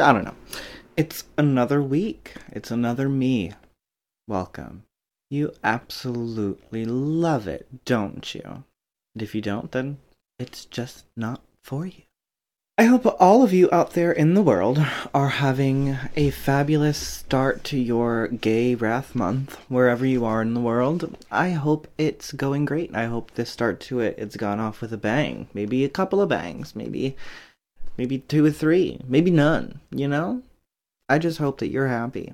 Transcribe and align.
I 0.00 0.12
don't 0.12 0.24
know. 0.24 0.36
It's 0.96 1.24
another 1.36 1.82
week. 1.82 2.34
It's 2.50 2.70
another 2.70 3.08
me. 3.08 3.52
Welcome. 4.26 4.84
You 5.30 5.52
absolutely 5.62 6.84
love 6.84 7.46
it, 7.46 7.84
don't 7.84 8.34
you? 8.34 8.64
And 9.14 9.22
if 9.22 9.34
you 9.34 9.40
don't, 9.40 9.70
then 9.72 9.98
it's 10.38 10.64
just 10.64 11.04
not 11.16 11.42
for 11.62 11.86
you. 11.86 12.02
I 12.80 12.84
hope 12.84 13.12
all 13.18 13.42
of 13.42 13.52
you 13.52 13.68
out 13.72 13.94
there 13.94 14.12
in 14.12 14.34
the 14.34 14.42
world 14.42 14.78
are 15.12 15.30
having 15.30 15.98
a 16.14 16.30
fabulous 16.30 16.96
start 16.96 17.64
to 17.64 17.76
your 17.76 18.28
Gay 18.28 18.76
Wrath 18.76 19.16
Month, 19.16 19.56
wherever 19.68 20.06
you 20.06 20.24
are 20.24 20.40
in 20.40 20.54
the 20.54 20.60
world. 20.60 21.16
I 21.28 21.50
hope 21.50 21.88
it's 21.98 22.30
going 22.30 22.66
great. 22.66 22.94
I 22.94 23.06
hope 23.06 23.32
this 23.32 23.50
start 23.50 23.80
to 23.80 23.98
it 23.98 24.14
it's 24.16 24.36
gone 24.36 24.60
off 24.60 24.80
with 24.80 24.92
a 24.92 24.96
bang. 24.96 25.48
Maybe 25.52 25.84
a 25.84 25.88
couple 25.88 26.20
of 26.20 26.28
bangs, 26.28 26.76
maybe 26.76 27.16
maybe 27.98 28.18
two 28.20 28.46
or 28.46 28.50
three, 28.50 29.00
maybe 29.06 29.30
none, 29.30 29.80
you 29.90 30.08
know? 30.08 30.42
I 31.08 31.18
just 31.18 31.38
hope 31.38 31.58
that 31.58 31.68
you're 31.68 31.88
happy. 31.88 32.32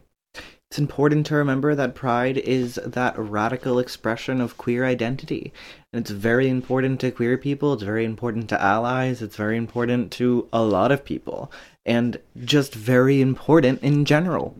It's 0.70 0.78
important 0.78 1.26
to 1.26 1.36
remember 1.36 1.74
that 1.74 1.94
pride 1.94 2.36
is 2.36 2.80
that 2.84 3.16
radical 3.16 3.78
expression 3.78 4.40
of 4.40 4.58
queer 4.58 4.84
identity. 4.84 5.52
And 5.92 6.00
it's 6.00 6.10
very 6.10 6.48
important 6.48 7.00
to 7.00 7.12
queer 7.12 7.38
people, 7.38 7.72
it's 7.72 7.84
very 7.84 8.04
important 8.04 8.48
to 8.48 8.60
allies, 8.60 9.22
it's 9.22 9.36
very 9.36 9.56
important 9.56 10.10
to 10.12 10.48
a 10.52 10.62
lot 10.62 10.90
of 10.90 11.04
people, 11.04 11.52
and 11.86 12.18
just 12.44 12.74
very 12.74 13.20
important 13.20 13.82
in 13.82 14.04
general. 14.04 14.56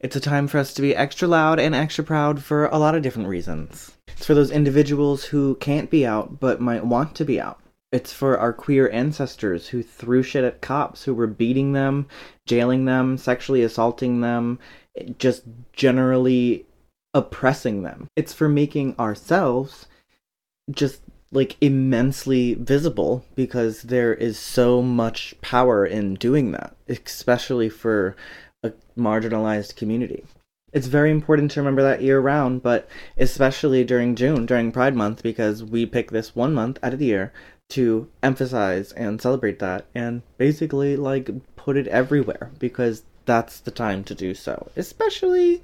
It's 0.00 0.16
a 0.16 0.20
time 0.20 0.48
for 0.48 0.58
us 0.58 0.72
to 0.74 0.82
be 0.82 0.96
extra 0.96 1.28
loud 1.28 1.60
and 1.60 1.74
extra 1.74 2.04
proud 2.04 2.42
for 2.42 2.66
a 2.66 2.78
lot 2.78 2.94
of 2.94 3.02
different 3.02 3.28
reasons. 3.28 3.92
It's 4.08 4.26
for 4.26 4.34
those 4.34 4.50
individuals 4.50 5.24
who 5.24 5.56
can't 5.56 5.90
be 5.90 6.06
out 6.06 6.40
but 6.40 6.60
might 6.60 6.86
want 6.86 7.14
to 7.16 7.24
be 7.24 7.40
out. 7.40 7.60
It's 7.94 8.12
for 8.12 8.36
our 8.36 8.52
queer 8.52 8.90
ancestors 8.90 9.68
who 9.68 9.80
threw 9.80 10.24
shit 10.24 10.42
at 10.42 10.60
cops, 10.60 11.04
who 11.04 11.14
were 11.14 11.28
beating 11.28 11.74
them, 11.74 12.08
jailing 12.44 12.86
them, 12.86 13.16
sexually 13.16 13.62
assaulting 13.62 14.20
them, 14.20 14.58
just 15.16 15.44
generally 15.72 16.66
oppressing 17.14 17.84
them. 17.84 18.08
It's 18.16 18.32
for 18.32 18.48
making 18.48 18.98
ourselves 18.98 19.86
just 20.72 21.02
like 21.30 21.56
immensely 21.60 22.54
visible 22.54 23.24
because 23.36 23.82
there 23.82 24.12
is 24.12 24.40
so 24.40 24.82
much 24.82 25.40
power 25.40 25.86
in 25.86 26.14
doing 26.14 26.50
that, 26.50 26.74
especially 26.88 27.68
for 27.68 28.16
a 28.64 28.72
marginalized 28.98 29.76
community. 29.76 30.24
It's 30.72 30.88
very 30.88 31.12
important 31.12 31.52
to 31.52 31.60
remember 31.60 31.82
that 31.82 32.02
year 32.02 32.18
round, 32.18 32.60
but 32.60 32.88
especially 33.16 33.84
during 33.84 34.16
June, 34.16 34.46
during 34.46 34.72
Pride 34.72 34.96
Month, 34.96 35.22
because 35.22 35.62
we 35.62 35.86
pick 35.86 36.10
this 36.10 36.34
one 36.34 36.52
month 36.52 36.80
out 36.82 36.92
of 36.92 36.98
the 36.98 37.04
year 37.04 37.32
to 37.70 38.08
emphasize 38.22 38.92
and 38.92 39.20
celebrate 39.20 39.58
that 39.58 39.86
and 39.94 40.22
basically 40.38 40.96
like 40.96 41.30
put 41.56 41.76
it 41.76 41.88
everywhere 41.88 42.50
because 42.58 43.02
that's 43.24 43.60
the 43.60 43.70
time 43.70 44.04
to 44.04 44.14
do 44.14 44.34
so, 44.34 44.70
especially 44.76 45.62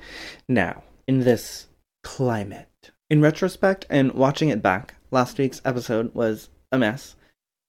now 0.49 0.83
in 1.07 1.21
this 1.21 1.67
climate. 2.03 2.69
In 3.09 3.21
retrospect 3.21 3.87
and 3.91 4.13
watching 4.13 4.49
it 4.49 4.63
back, 4.63 4.95
last 5.11 5.39
week's 5.39 5.61
episode 5.65 6.15
was 6.15 6.49
a 6.73 6.79
mess. 6.79 7.17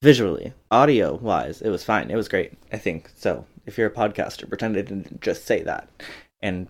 Visually, 0.04 0.54
audio 0.72 1.16
wise, 1.16 1.62
it 1.62 1.70
was 1.70 1.84
fine. 1.84 2.10
It 2.10 2.16
was 2.16 2.28
great, 2.28 2.54
I 2.72 2.78
think. 2.78 3.12
So, 3.16 3.46
if 3.68 3.78
you're 3.78 3.88
a 3.88 3.92
podcaster, 3.92 4.48
pretend 4.48 4.76
I 4.76 4.82
didn't 4.82 5.22
just 5.22 5.46
say 5.46 5.62
that. 5.64 5.88
And 6.42 6.68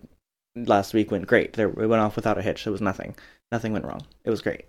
last 0.55 0.93
week 0.93 1.11
went 1.11 1.27
great. 1.27 1.53
There, 1.53 1.69
it 1.69 1.87
went 1.87 2.01
off 2.01 2.17
without 2.17 2.37
a 2.37 2.41
hitch. 2.41 2.65
There 2.65 2.73
was 2.73 2.81
nothing. 2.81 3.15
Nothing 3.51 3.71
went 3.73 3.85
wrong. 3.85 4.01
It 4.25 4.29
was 4.29 4.41
great. 4.41 4.65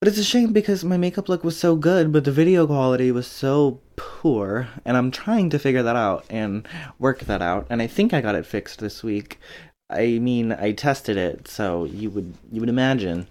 But 0.00 0.08
it's 0.08 0.18
a 0.18 0.24
shame 0.24 0.54
because 0.54 0.82
my 0.82 0.96
makeup 0.96 1.28
look 1.28 1.44
was 1.44 1.58
so 1.58 1.76
good, 1.76 2.10
but 2.10 2.24
the 2.24 2.32
video 2.32 2.66
quality 2.66 3.12
was 3.12 3.26
so 3.26 3.80
poor, 3.96 4.68
and 4.82 4.96
I'm 4.96 5.10
trying 5.10 5.50
to 5.50 5.58
figure 5.58 5.82
that 5.82 5.94
out 5.94 6.24
and 6.30 6.66
work 6.98 7.20
that 7.20 7.42
out. 7.42 7.66
And 7.68 7.82
I 7.82 7.86
think 7.86 8.14
I 8.14 8.22
got 8.22 8.34
it 8.34 8.46
fixed 8.46 8.80
this 8.80 9.02
week. 9.02 9.38
I 9.90 10.18
mean, 10.18 10.52
I 10.52 10.72
tested 10.72 11.18
it, 11.18 11.48
so 11.48 11.84
you 11.84 12.08
would 12.10 12.32
you 12.50 12.60
would 12.60 12.70
imagine 12.70 13.26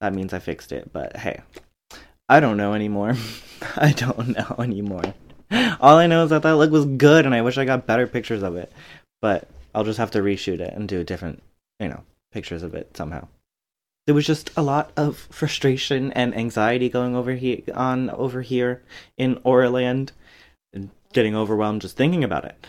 that 0.00 0.14
means 0.14 0.32
I 0.32 0.40
fixed 0.40 0.72
it. 0.72 0.92
But 0.92 1.16
hey, 1.18 1.42
I 2.28 2.40
don't 2.40 2.56
know 2.56 2.74
anymore. 2.74 3.14
I 3.76 3.92
don't 3.92 4.28
know 4.36 4.56
anymore. 4.58 5.14
All 5.80 5.96
I 5.96 6.08
know 6.08 6.24
is 6.24 6.30
that 6.30 6.42
that 6.42 6.56
look 6.56 6.72
was 6.72 6.86
good, 6.86 7.24
and 7.24 7.36
I 7.36 7.42
wish 7.42 7.56
I 7.56 7.64
got 7.64 7.86
better 7.86 8.08
pictures 8.08 8.42
of 8.42 8.56
it. 8.56 8.72
But 9.22 9.48
I'll 9.76 9.84
just 9.84 9.98
have 9.98 10.10
to 10.12 10.18
reshoot 10.18 10.58
it 10.58 10.74
and 10.74 10.88
do 10.88 11.04
different, 11.04 11.40
you 11.78 11.88
know, 11.88 12.02
pictures 12.32 12.64
of 12.64 12.74
it 12.74 12.96
somehow 12.96 13.28
there 14.08 14.14
was 14.14 14.24
just 14.24 14.50
a 14.56 14.62
lot 14.62 14.90
of 14.96 15.18
frustration 15.30 16.10
and 16.14 16.34
anxiety 16.34 16.88
going 16.88 17.14
over 17.14 17.34
here 17.34 17.60
on 17.74 18.08
over 18.08 18.40
here 18.40 18.82
in 19.18 19.36
Auraland 19.40 20.12
and 20.72 20.88
getting 21.12 21.36
overwhelmed 21.36 21.82
just 21.82 21.98
thinking 21.98 22.24
about 22.24 22.46
it. 22.46 22.66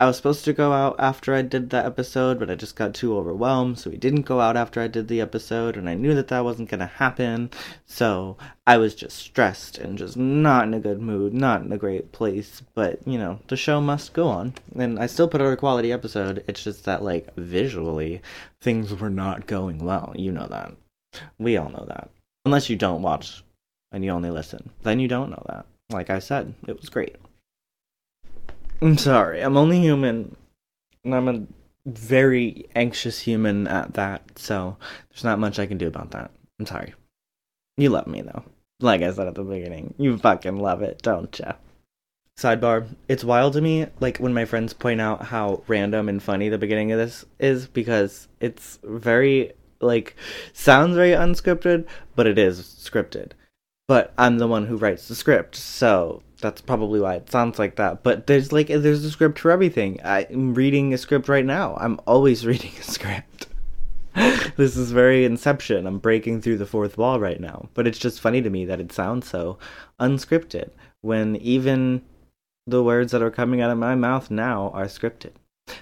I 0.00 0.06
was 0.06 0.16
supposed 0.16 0.44
to 0.46 0.52
go 0.52 0.72
out 0.72 0.96
after 0.98 1.32
I 1.32 1.42
did 1.42 1.70
that 1.70 1.86
episode, 1.86 2.40
but 2.40 2.50
I 2.50 2.56
just 2.56 2.74
got 2.74 2.92
too 2.92 3.16
overwhelmed, 3.16 3.78
so 3.78 3.90
we 3.90 3.98
didn't 3.98 4.22
go 4.22 4.40
out 4.40 4.56
after 4.56 4.80
I 4.80 4.88
did 4.88 5.06
the 5.06 5.20
episode, 5.20 5.76
and 5.76 5.88
I 5.88 5.94
knew 5.94 6.12
that 6.14 6.26
that 6.28 6.42
wasn't 6.42 6.70
going 6.70 6.80
to 6.80 6.86
happen. 6.86 7.50
So 7.86 8.36
I 8.66 8.78
was 8.78 8.96
just 8.96 9.16
stressed 9.16 9.78
and 9.78 9.96
just 9.96 10.16
not 10.16 10.64
in 10.64 10.74
a 10.74 10.80
good 10.80 11.00
mood, 11.00 11.34
not 11.34 11.62
in 11.62 11.70
a 11.70 11.78
great 11.78 12.10
place. 12.12 12.62
But, 12.74 13.06
you 13.06 13.18
know, 13.18 13.38
the 13.46 13.56
show 13.56 13.80
must 13.80 14.14
go 14.14 14.26
on. 14.26 14.54
And 14.74 14.98
I 14.98 15.06
still 15.06 15.28
put 15.28 15.42
out 15.42 15.52
a 15.52 15.56
quality 15.56 15.92
episode. 15.92 16.42
It's 16.48 16.64
just 16.64 16.86
that, 16.86 17.04
like, 17.04 17.32
visually, 17.36 18.22
things 18.60 18.92
were 18.92 19.10
not 19.10 19.46
going 19.46 19.84
well. 19.84 20.14
You 20.16 20.32
know 20.32 20.46
that. 20.46 20.72
We 21.38 21.56
all 21.56 21.68
know 21.68 21.84
that. 21.88 22.10
Unless 22.44 22.70
you 22.70 22.76
don't 22.76 23.02
watch 23.02 23.42
and 23.92 24.04
you 24.04 24.10
only 24.10 24.30
listen. 24.30 24.70
Then 24.82 25.00
you 25.00 25.08
don't 25.08 25.30
know 25.30 25.42
that. 25.48 25.66
Like 25.90 26.10
I 26.10 26.18
said, 26.18 26.54
it 26.66 26.80
was 26.80 26.88
great. 26.88 27.16
I'm 28.80 28.96
sorry. 28.96 29.40
I'm 29.40 29.56
only 29.56 29.80
human. 29.80 30.36
And 31.04 31.14
I'm 31.14 31.28
a 31.28 31.42
very 31.86 32.66
anxious 32.74 33.20
human 33.20 33.66
at 33.66 33.94
that. 33.94 34.22
So 34.36 34.76
there's 35.10 35.24
not 35.24 35.38
much 35.38 35.58
I 35.58 35.66
can 35.66 35.78
do 35.78 35.88
about 35.88 36.12
that. 36.12 36.30
I'm 36.58 36.66
sorry. 36.66 36.94
You 37.76 37.90
love 37.90 38.06
me, 38.06 38.22
though. 38.22 38.44
Like 38.80 39.02
I 39.02 39.12
said 39.12 39.26
at 39.26 39.34
the 39.34 39.42
beginning, 39.42 39.94
you 39.98 40.16
fucking 40.16 40.58
love 40.58 40.82
it, 40.82 41.02
don't 41.02 41.38
ya? 41.38 41.52
Sidebar, 42.38 42.86
it's 43.08 43.24
wild 43.24 43.52
to 43.52 43.60
me, 43.60 43.86
like 44.00 44.16
when 44.16 44.32
my 44.32 44.46
friends 44.46 44.72
point 44.72 45.00
out 45.00 45.24
how 45.24 45.62
random 45.66 46.08
and 46.08 46.22
funny 46.22 46.48
the 46.48 46.56
beginning 46.56 46.90
of 46.90 46.98
this 46.98 47.26
is 47.38 47.66
because 47.66 48.28
it's 48.40 48.78
very 48.82 49.52
like 49.80 50.16
sounds 50.52 50.96
very 50.96 51.10
unscripted, 51.10 51.86
but 52.14 52.26
it 52.26 52.38
is 52.38 52.60
scripted. 52.60 53.32
But 53.88 54.12
I'm 54.16 54.38
the 54.38 54.46
one 54.46 54.66
who 54.66 54.76
writes 54.76 55.08
the 55.08 55.14
script, 55.14 55.56
so 55.56 56.22
that's 56.40 56.60
probably 56.60 57.00
why 57.00 57.14
it 57.14 57.30
sounds 57.30 57.58
like 57.58 57.76
that. 57.76 58.02
But 58.02 58.26
there's 58.26 58.52
like 58.52 58.68
there's 58.68 59.04
a 59.04 59.10
script 59.10 59.38
for 59.38 59.50
everything. 59.50 59.98
I'm 60.04 60.54
reading 60.54 60.94
a 60.94 60.98
script 60.98 61.28
right 61.28 61.44
now. 61.44 61.76
I'm 61.76 62.00
always 62.06 62.46
reading 62.46 62.72
a 62.78 62.82
script. 62.82 63.48
this 64.56 64.76
is 64.76 64.90
very 64.92 65.24
Inception. 65.24 65.86
I'm 65.86 65.98
breaking 65.98 66.40
through 66.40 66.58
the 66.58 66.66
fourth 66.66 66.98
wall 66.98 67.20
right 67.20 67.40
now. 67.40 67.68
But 67.74 67.86
it's 67.86 67.98
just 67.98 68.20
funny 68.20 68.42
to 68.42 68.50
me 68.50 68.64
that 68.64 68.80
it 68.80 68.92
sounds 68.92 69.28
so 69.28 69.58
unscripted 70.00 70.70
when 71.00 71.36
even 71.36 72.02
the 72.66 72.82
words 72.82 73.12
that 73.12 73.22
are 73.22 73.30
coming 73.30 73.60
out 73.60 73.70
of 73.70 73.78
my 73.78 73.94
mouth 73.94 74.30
now 74.30 74.70
are 74.70 74.86
scripted. 74.86 75.32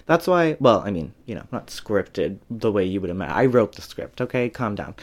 That's 0.06 0.26
why, 0.26 0.56
well, 0.60 0.80
I 0.80 0.90
mean, 0.90 1.14
you 1.26 1.34
know, 1.34 1.46
not 1.52 1.68
scripted 1.68 2.38
the 2.50 2.72
way 2.72 2.84
you 2.84 3.00
would 3.00 3.10
imagine. 3.10 3.36
I 3.36 3.46
wrote 3.46 3.74
the 3.74 3.82
script, 3.82 4.20
okay? 4.20 4.48
Calm 4.48 4.74
down. 4.74 4.94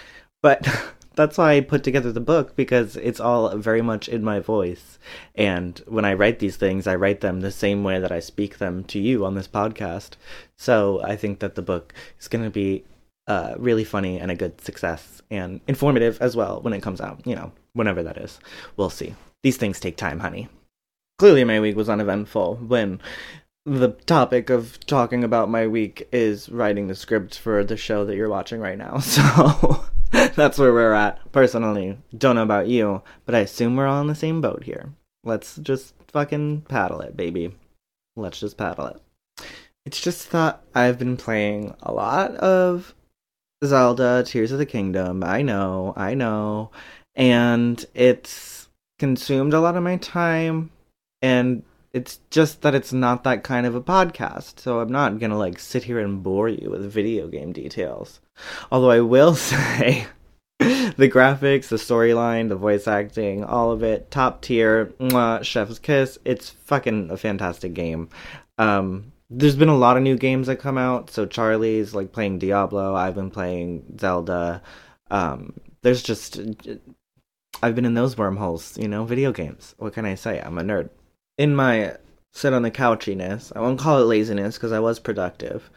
But 0.42 0.68
that's 1.16 1.38
why 1.38 1.54
I 1.54 1.62
put 1.62 1.84
together 1.84 2.12
the 2.12 2.20
book 2.20 2.56
because 2.56 2.98
it's 2.98 3.20
all 3.20 3.56
very 3.58 3.82
much 3.82 4.08
in 4.08 4.24
my 4.24 4.40
voice. 4.40 5.00
And 5.36 5.82
when 5.88 6.06
I 6.06 6.14
write 6.14 6.40
these 6.40 6.58
things, 6.58 6.88
I 6.88 6.96
write 6.96 7.22
them 7.22 7.42
the 7.42 7.52
same 7.52 7.84
way 7.84 8.00
that 8.00 8.12
I 8.12 8.20
speak 8.20 8.58
them 8.58 8.84
to 8.86 9.00
you 9.00 9.26
on 9.26 9.36
this 9.36 9.48
podcast. 9.48 10.12
So 10.58 11.02
I 11.04 11.16
think 11.16 11.40
that 11.40 11.56
the 11.56 11.62
book 11.62 11.94
is 12.20 12.28
going 12.28 12.44
to 12.44 12.52
be 12.52 12.84
uh, 13.28 13.56
really 13.58 13.84
funny 13.84 14.20
and 14.20 14.30
a 14.30 14.36
good 14.36 14.62
success 14.62 15.22
and 15.32 15.62
informative 15.68 16.22
as 16.22 16.36
well 16.36 16.62
when 16.62 16.74
it 16.74 16.84
comes 16.84 17.02
out, 17.02 17.22
you 17.26 17.36
know, 17.36 17.52
whenever 17.74 18.04
that 18.04 18.18
is. 18.18 18.40
We'll 18.78 18.90
see. 18.90 19.16
These 19.42 19.58
things 19.58 19.80
take 19.80 19.98
time, 19.98 20.20
honey. 20.20 20.48
Clearly, 21.18 21.44
my 21.44 21.60
week 21.60 21.76
was 21.76 21.90
uneventful 21.90 22.58
when 22.58 23.00
the 23.66 23.90
topic 24.06 24.50
of 24.50 24.80
talking 24.86 25.24
about 25.24 25.50
my 25.50 25.66
week 25.66 26.08
is 26.12 26.50
writing 26.50 26.88
the 26.88 26.96
script 26.96 27.40
for 27.40 27.64
the 27.64 27.76
show 27.76 28.06
that 28.06 28.16
you're 28.16 28.30
watching 28.30 28.60
right 28.60 28.78
now. 28.78 29.00
So 30.12 30.32
that's 30.36 30.58
where 30.58 30.72
we're 30.72 30.94
at. 30.94 31.20
Personally, 31.32 31.98
don't 32.18 32.36
know 32.36 32.44
about 32.44 32.68
you, 32.68 33.02
but 33.26 33.36
I 33.36 33.40
assume 33.40 33.76
we're 33.76 33.88
all 33.88 34.02
in 34.02 34.08
the 34.08 34.16
same 34.16 34.40
boat 34.40 34.64
here. 34.64 34.94
Let's 35.24 35.58
just 35.58 35.94
fucking 36.10 36.62
paddle 36.70 37.02
it, 37.02 37.18
baby. 37.18 37.56
Let's 38.16 38.40
just 38.40 38.56
paddle 38.58 38.88
it. 38.88 39.02
It's 39.86 40.00
just 40.00 40.32
that 40.32 40.62
I've 40.74 40.98
been 40.98 41.18
playing 41.18 41.76
a 41.82 41.92
lot 41.92 42.36
of 42.36 42.94
Zelda 43.64 44.24
Tears 44.26 44.52
of 44.52 44.60
the 44.60 44.66
Kingdom. 44.66 45.24
I 45.24 45.42
know, 45.42 45.94
I 45.98 46.14
know. 46.14 46.72
And 47.16 47.84
it's 47.94 48.70
consumed 49.00 49.54
a 49.54 49.60
lot 49.60 49.76
of 49.76 49.84
my 49.84 49.98
time 49.98 50.72
and 51.22 51.64
it's 51.96 52.20
just 52.30 52.62
that 52.62 52.76
it's 52.76 52.92
not 52.92 53.24
that 53.24 53.46
kind 53.46 53.66
of 53.66 53.74
a 53.74 53.80
podcast, 53.80 54.60
so 54.60 54.82
I'm 54.82 54.92
not 54.92 55.18
gonna 55.18 55.38
like 55.38 55.58
sit 55.58 55.86
here 55.86 55.98
and 56.00 56.22
bore 56.22 56.50
you 56.50 56.70
with 56.70 56.92
video 56.92 57.30
game 57.30 57.54
details. 57.54 58.20
Although 58.70 58.92
I 58.92 59.00
will 59.00 59.34
say 59.54 60.06
the 60.60 61.10
graphics, 61.10 61.70
the 61.70 61.78
storyline, 61.78 62.50
the 62.50 62.58
voice 62.58 62.86
acting, 62.86 63.46
all 63.46 63.72
of 63.72 63.82
it, 63.82 64.12
top 64.12 64.42
tier, 64.42 64.88
mwah, 65.00 65.42
chef's 65.46 65.80
kiss. 65.80 66.20
It's 66.26 66.50
fucking 66.50 67.12
a 67.12 67.16
fantastic 67.16 67.74
game. 67.74 68.10
Um, 68.58 69.14
there's 69.30 69.56
been 69.56 69.70
a 69.70 69.78
lot 69.78 69.96
of 69.96 70.04
new 70.04 70.18
games 70.18 70.48
that 70.48 70.58
come 70.58 70.78
out. 70.78 71.10
So 71.10 71.26
Charlie's 71.26 71.96
like 71.96 72.12
playing 72.12 72.40
Diablo. 72.40 72.94
I've 72.94 73.16
been 73.16 73.32
playing 73.32 73.98
Zelda. 74.02 74.62
Um, 75.10 75.54
there's 75.82 76.04
just 76.04 76.42
I've 77.64 77.74
been 77.74 77.86
in 77.86 77.94
those 77.94 78.18
wormholes, 78.18 78.78
you 78.78 78.90
know, 78.90 79.06
video 79.06 79.32
games. 79.32 79.76
What 79.78 79.94
can 79.94 80.04
I 80.04 80.16
say? 80.16 80.42
I'm 80.42 80.58
a 80.58 80.62
nerd. 80.62 80.90
In 81.38 81.54
my 81.56 81.98
sit 82.34 82.54
on 82.54 82.62
the 82.62 82.72
couchiness, 82.72 83.52
I 83.56 83.60
won't 83.60 83.80
call 83.80 84.02
it 84.02 84.06
laziness 84.06 84.56
because 84.56 84.72
I 84.72 84.80
was 84.80 85.00
productive, 85.00 85.70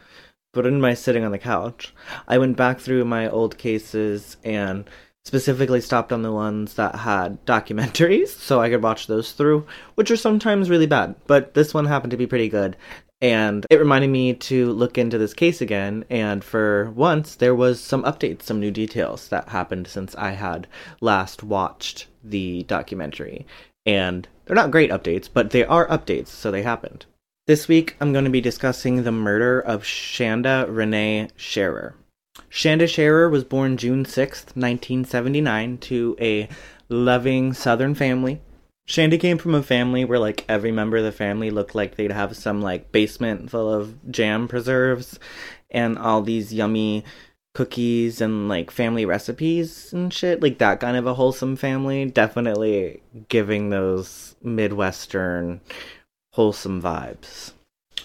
but 0.53 0.65
in 0.65 0.79
my 0.79 0.93
sitting 0.93 1.23
on 1.25 1.31
the 1.31 1.37
couch, 1.37 1.93
I 2.27 2.37
went 2.37 2.55
back 2.55 2.79
through 2.79 3.03
my 3.05 3.29
old 3.29 3.57
cases 3.57 4.37
and 4.43 4.89
specifically 5.25 5.81
stopped 5.81 6.13
on 6.13 6.21
the 6.21 6.31
ones 6.31 6.75
that 6.75 6.95
had 6.95 7.45
documentaries 7.45 8.29
so 8.29 8.61
I 8.61 8.69
could 8.69 8.81
watch 8.81 9.07
those 9.07 9.33
through, 9.33 9.67
which 9.95 10.09
are 10.11 10.17
sometimes 10.17 10.69
really 10.69 10.87
bad, 10.87 11.15
but 11.27 11.53
this 11.55 11.73
one 11.73 11.85
happened 11.85 12.11
to 12.11 12.17
be 12.17 12.27
pretty 12.27 12.47
good. 12.47 12.77
And 13.21 13.65
it 13.69 13.79
reminded 13.79 14.11
me 14.11 14.33
to 14.33 14.71
look 14.71 14.97
into 14.97 15.17
this 15.17 15.33
case 15.33 15.59
again, 15.59 16.05
and 16.09 16.41
for 16.41 16.89
once, 16.91 17.35
there 17.35 17.53
was 17.53 17.81
some 17.81 18.03
updates, 18.03 18.43
some 18.43 18.61
new 18.61 18.71
details 18.71 19.27
that 19.27 19.49
happened 19.49 19.87
since 19.87 20.15
I 20.15 20.31
had 20.31 20.67
last 21.01 21.43
watched 21.43 22.07
the 22.23 22.63
documentary. 22.63 23.45
And 23.85 24.25
they're 24.49 24.55
not 24.55 24.71
great 24.71 24.89
updates, 24.89 25.29
but 25.31 25.51
they 25.51 25.63
are 25.63 25.87
updates, 25.89 26.29
so 26.29 26.49
they 26.49 26.63
happened. 26.63 27.05
This 27.45 27.67
week, 27.67 27.95
I'm 28.01 28.13
going 28.13 28.25
to 28.25 28.31
be 28.31 28.41
discussing 28.41 29.03
the 29.03 29.11
murder 29.11 29.59
of 29.59 29.83
Shanda 29.83 30.65
Renee 30.67 31.29
Sharer. 31.35 31.93
Shanda 32.49 32.89
Sharer 32.89 33.29
was 33.29 33.43
born 33.43 33.77
June 33.77 34.05
6th, 34.05 34.55
1979, 34.55 35.77
to 35.77 36.17
a 36.19 36.49
loving 36.89 37.53
Southern 37.53 37.93
family 37.93 38.41
Shanda 38.89 39.19
came 39.19 39.37
from 39.37 39.53
a 39.53 39.61
family 39.61 40.03
where 40.03 40.17
like 40.17 40.43
every 40.49 40.71
member 40.71 40.97
of 40.97 41.03
the 41.03 41.11
family 41.11 41.51
looked 41.51 41.75
like 41.75 41.95
they'd 41.95 42.11
have 42.11 42.35
some 42.35 42.59
like 42.59 42.91
basement 42.91 43.51
full 43.51 43.71
of 43.71 44.11
jam 44.11 44.47
preserves 44.47 45.19
and 45.69 45.95
all 45.95 46.23
these 46.23 46.51
yummy 46.51 47.03
cookies 47.59 48.21
and 48.21 48.47
like 48.47 48.71
family 48.71 49.03
recipes 49.03 49.91
and 49.91 50.13
shit. 50.13 50.41
Like 50.41 50.59
that 50.59 50.79
kind 50.79 50.95
of 50.95 51.05
a 51.05 51.13
wholesome 51.13 51.57
family. 51.57 52.05
Definitely 52.05 53.01
giving 53.27 53.69
those 53.69 54.37
Midwestern 54.41 55.59
wholesome 56.31 56.81
vibes. 56.81 57.51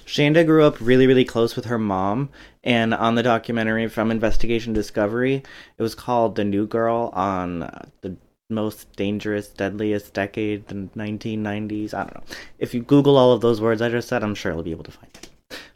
Shanda 0.06 0.44
grew 0.44 0.64
up 0.64 0.80
really, 0.80 1.06
really 1.06 1.24
close 1.24 1.54
with 1.54 1.66
her 1.66 1.78
mom, 1.78 2.30
and 2.64 2.92
on 2.92 3.14
the 3.14 3.22
documentary 3.22 3.88
from 3.88 4.10
Investigation 4.10 4.72
Discovery, 4.72 5.44
it 5.78 5.82
was 5.82 5.94
called 5.94 6.34
"The 6.34 6.42
New 6.42 6.66
Girl" 6.66 7.10
on 7.14 7.60
the 8.00 8.16
most 8.50 8.92
dangerous, 8.96 9.46
deadliest 9.46 10.12
decade, 10.12 10.66
the 10.66 10.88
1990s. 10.96 11.94
I 11.94 12.02
don't 12.02 12.16
know. 12.16 12.36
If 12.58 12.74
you 12.74 12.82
Google 12.82 13.16
all 13.16 13.32
of 13.32 13.40
those 13.40 13.60
words 13.60 13.80
I 13.80 13.88
just 13.88 14.08
said, 14.08 14.24
I'm 14.24 14.34
sure 14.34 14.52
you'll 14.52 14.64
be 14.64 14.72
able 14.72 14.84
to 14.84 14.90
find 14.90 15.10
it. 15.14 15.28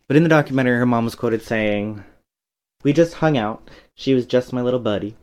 But 0.09 0.17
in 0.17 0.25
the 0.25 0.29
documentary, 0.29 0.79
her 0.79 0.87
mom 0.87 1.05
was 1.05 1.15
quoted 1.15 1.43
saying, 1.43 2.03
We 2.85 2.93
just 2.93 3.15
hung 3.15 3.37
out. 3.37 3.69
She 3.95 4.15
was 4.15 4.27
just 4.27 4.53
my 4.53 4.63
little 4.63 4.81
buddy. 4.81 5.17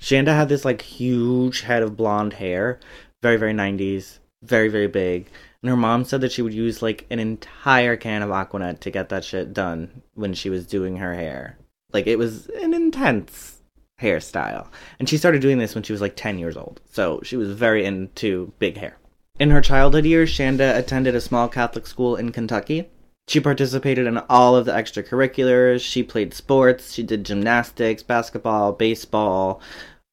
Shanda 0.00 0.28
had 0.28 0.48
this 0.48 0.64
like 0.64 0.82
huge 0.82 1.62
head 1.62 1.82
of 1.82 1.96
blonde 1.96 2.34
hair, 2.34 2.78
very, 3.22 3.36
very 3.36 3.52
90s, 3.52 4.18
very, 4.42 4.68
very 4.68 4.86
big. 4.86 5.28
And 5.62 5.70
her 5.70 5.76
mom 5.76 6.04
said 6.04 6.20
that 6.20 6.30
she 6.30 6.42
would 6.42 6.54
use 6.54 6.82
like 6.82 7.04
an 7.10 7.18
entire 7.18 7.96
can 7.96 8.22
of 8.22 8.30
Aqua 8.30 8.60
Net 8.60 8.80
to 8.82 8.90
get 8.90 9.08
that 9.08 9.24
shit 9.24 9.52
done 9.52 10.02
when 10.14 10.34
she 10.34 10.50
was 10.50 10.66
doing 10.66 10.96
her 10.96 11.14
hair. 11.14 11.58
Like 11.92 12.06
it 12.06 12.16
was 12.16 12.46
an 12.48 12.74
intense 12.74 13.58
hairstyle. 14.00 14.68
And 15.00 15.08
she 15.08 15.16
started 15.16 15.42
doing 15.42 15.58
this 15.58 15.74
when 15.74 15.82
she 15.82 15.92
was 15.92 16.00
like 16.00 16.14
10 16.14 16.38
years 16.38 16.56
old. 16.56 16.80
So 16.90 17.20
she 17.24 17.36
was 17.36 17.50
very 17.50 17.84
into 17.84 18.52
big 18.60 18.76
hair. 18.76 18.98
In 19.40 19.50
her 19.50 19.60
childhood 19.60 20.04
years, 20.04 20.30
Shanda 20.30 20.76
attended 20.76 21.14
a 21.14 21.20
small 21.20 21.48
Catholic 21.48 21.86
school 21.86 22.16
in 22.16 22.32
Kentucky. 22.32 22.88
She 23.28 23.40
participated 23.40 24.06
in 24.06 24.16
all 24.30 24.56
of 24.56 24.64
the 24.64 24.72
extracurriculars. 24.72 25.82
She 25.82 26.02
played 26.02 26.32
sports. 26.32 26.94
She 26.94 27.02
did 27.02 27.26
gymnastics, 27.26 28.02
basketball, 28.02 28.72
baseball. 28.72 29.60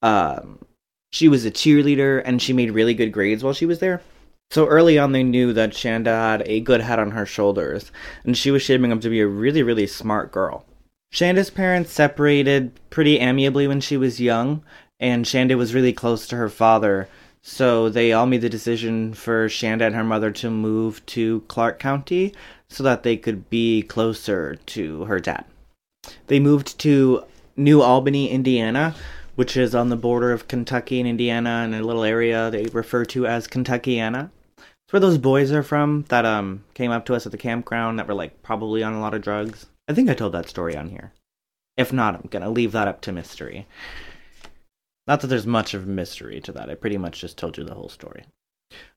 Um, 0.02 0.58
she 1.10 1.26
was 1.26 1.46
a 1.46 1.50
cheerleader 1.50 2.20
and 2.26 2.42
she 2.42 2.52
made 2.52 2.72
really 2.72 2.92
good 2.92 3.12
grades 3.12 3.42
while 3.42 3.54
she 3.54 3.64
was 3.64 3.78
there. 3.78 4.02
So 4.50 4.66
early 4.66 4.98
on, 4.98 5.12
they 5.12 5.22
knew 5.22 5.54
that 5.54 5.70
Shanda 5.70 6.06
had 6.06 6.42
a 6.46 6.60
good 6.60 6.82
head 6.82 6.98
on 6.98 7.12
her 7.12 7.26
shoulders, 7.26 7.90
and 8.22 8.36
she 8.36 8.50
was 8.50 8.62
shaping 8.62 8.92
up 8.92 9.00
to 9.00 9.08
be 9.08 9.20
a 9.20 9.26
really, 9.26 9.62
really 9.62 9.86
smart 9.86 10.30
girl. 10.30 10.64
Shanda's 11.12 11.50
parents 11.50 11.92
separated 11.92 12.78
pretty 12.90 13.18
amiably 13.18 13.66
when 13.66 13.80
she 13.80 13.96
was 13.96 14.20
young, 14.20 14.62
and 15.00 15.24
Shanda 15.24 15.56
was 15.56 15.74
really 15.74 15.92
close 15.92 16.28
to 16.28 16.36
her 16.36 16.48
father. 16.48 17.08
So 17.42 17.88
they 17.88 18.12
all 18.12 18.26
made 18.26 18.42
the 18.42 18.48
decision 18.48 19.14
for 19.14 19.48
Shanda 19.48 19.86
and 19.86 19.94
her 19.94 20.04
mother 20.04 20.30
to 20.32 20.50
move 20.50 21.04
to 21.06 21.40
Clark 21.48 21.78
County 21.78 22.34
so 22.70 22.82
that 22.82 23.02
they 23.02 23.16
could 23.16 23.48
be 23.50 23.82
closer 23.82 24.56
to 24.66 25.04
her 25.04 25.20
dad. 25.20 25.44
They 26.26 26.40
moved 26.40 26.78
to 26.80 27.24
New 27.56 27.80
Albany, 27.80 28.30
Indiana, 28.30 28.94
which 29.34 29.56
is 29.56 29.74
on 29.74 29.88
the 29.88 29.96
border 29.96 30.32
of 30.32 30.48
Kentucky 30.48 30.98
and 30.98 31.08
Indiana 31.08 31.62
in 31.64 31.74
a 31.74 31.82
little 31.82 32.04
area 32.04 32.50
they 32.50 32.66
refer 32.66 33.04
to 33.06 33.26
as 33.26 33.46
Kentuckiana. 33.46 34.30
It's 34.58 34.92
where 34.92 35.00
those 35.00 35.18
boys 35.18 35.52
are 35.52 35.62
from 35.62 36.04
that 36.08 36.24
um 36.24 36.64
came 36.74 36.90
up 36.90 37.04
to 37.06 37.14
us 37.14 37.26
at 37.26 37.32
the 37.32 37.38
campground 37.38 37.98
that 37.98 38.08
were 38.08 38.14
like 38.14 38.42
probably 38.42 38.82
on 38.82 38.92
a 38.92 39.00
lot 39.00 39.14
of 39.14 39.22
drugs. 39.22 39.66
I 39.88 39.94
think 39.94 40.08
I 40.08 40.14
told 40.14 40.32
that 40.32 40.48
story 40.48 40.76
on 40.76 40.90
here. 40.90 41.12
If 41.76 41.92
not, 41.92 42.14
I'm 42.14 42.28
gonna 42.30 42.50
leave 42.50 42.72
that 42.72 42.88
up 42.88 43.00
to 43.02 43.12
mystery. 43.12 43.66
Not 45.06 45.20
that 45.20 45.28
there's 45.28 45.46
much 45.46 45.74
of 45.74 45.86
mystery 45.86 46.40
to 46.40 46.52
that. 46.52 46.70
I 46.70 46.74
pretty 46.74 46.98
much 46.98 47.20
just 47.20 47.36
told 47.36 47.56
you 47.58 47.64
the 47.64 47.74
whole 47.74 47.88
story. 47.88 48.24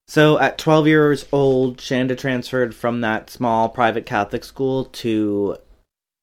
So 0.10 0.40
at 0.40 0.58
12 0.58 0.88
years 0.88 1.26
old, 1.32 1.78
Shanda 1.78 2.18
transferred 2.18 2.74
from 2.74 3.02
that 3.02 3.30
small 3.30 3.70
private 3.70 4.08
Catholic 4.08 4.44
school 4.44 4.86
to 4.86 5.58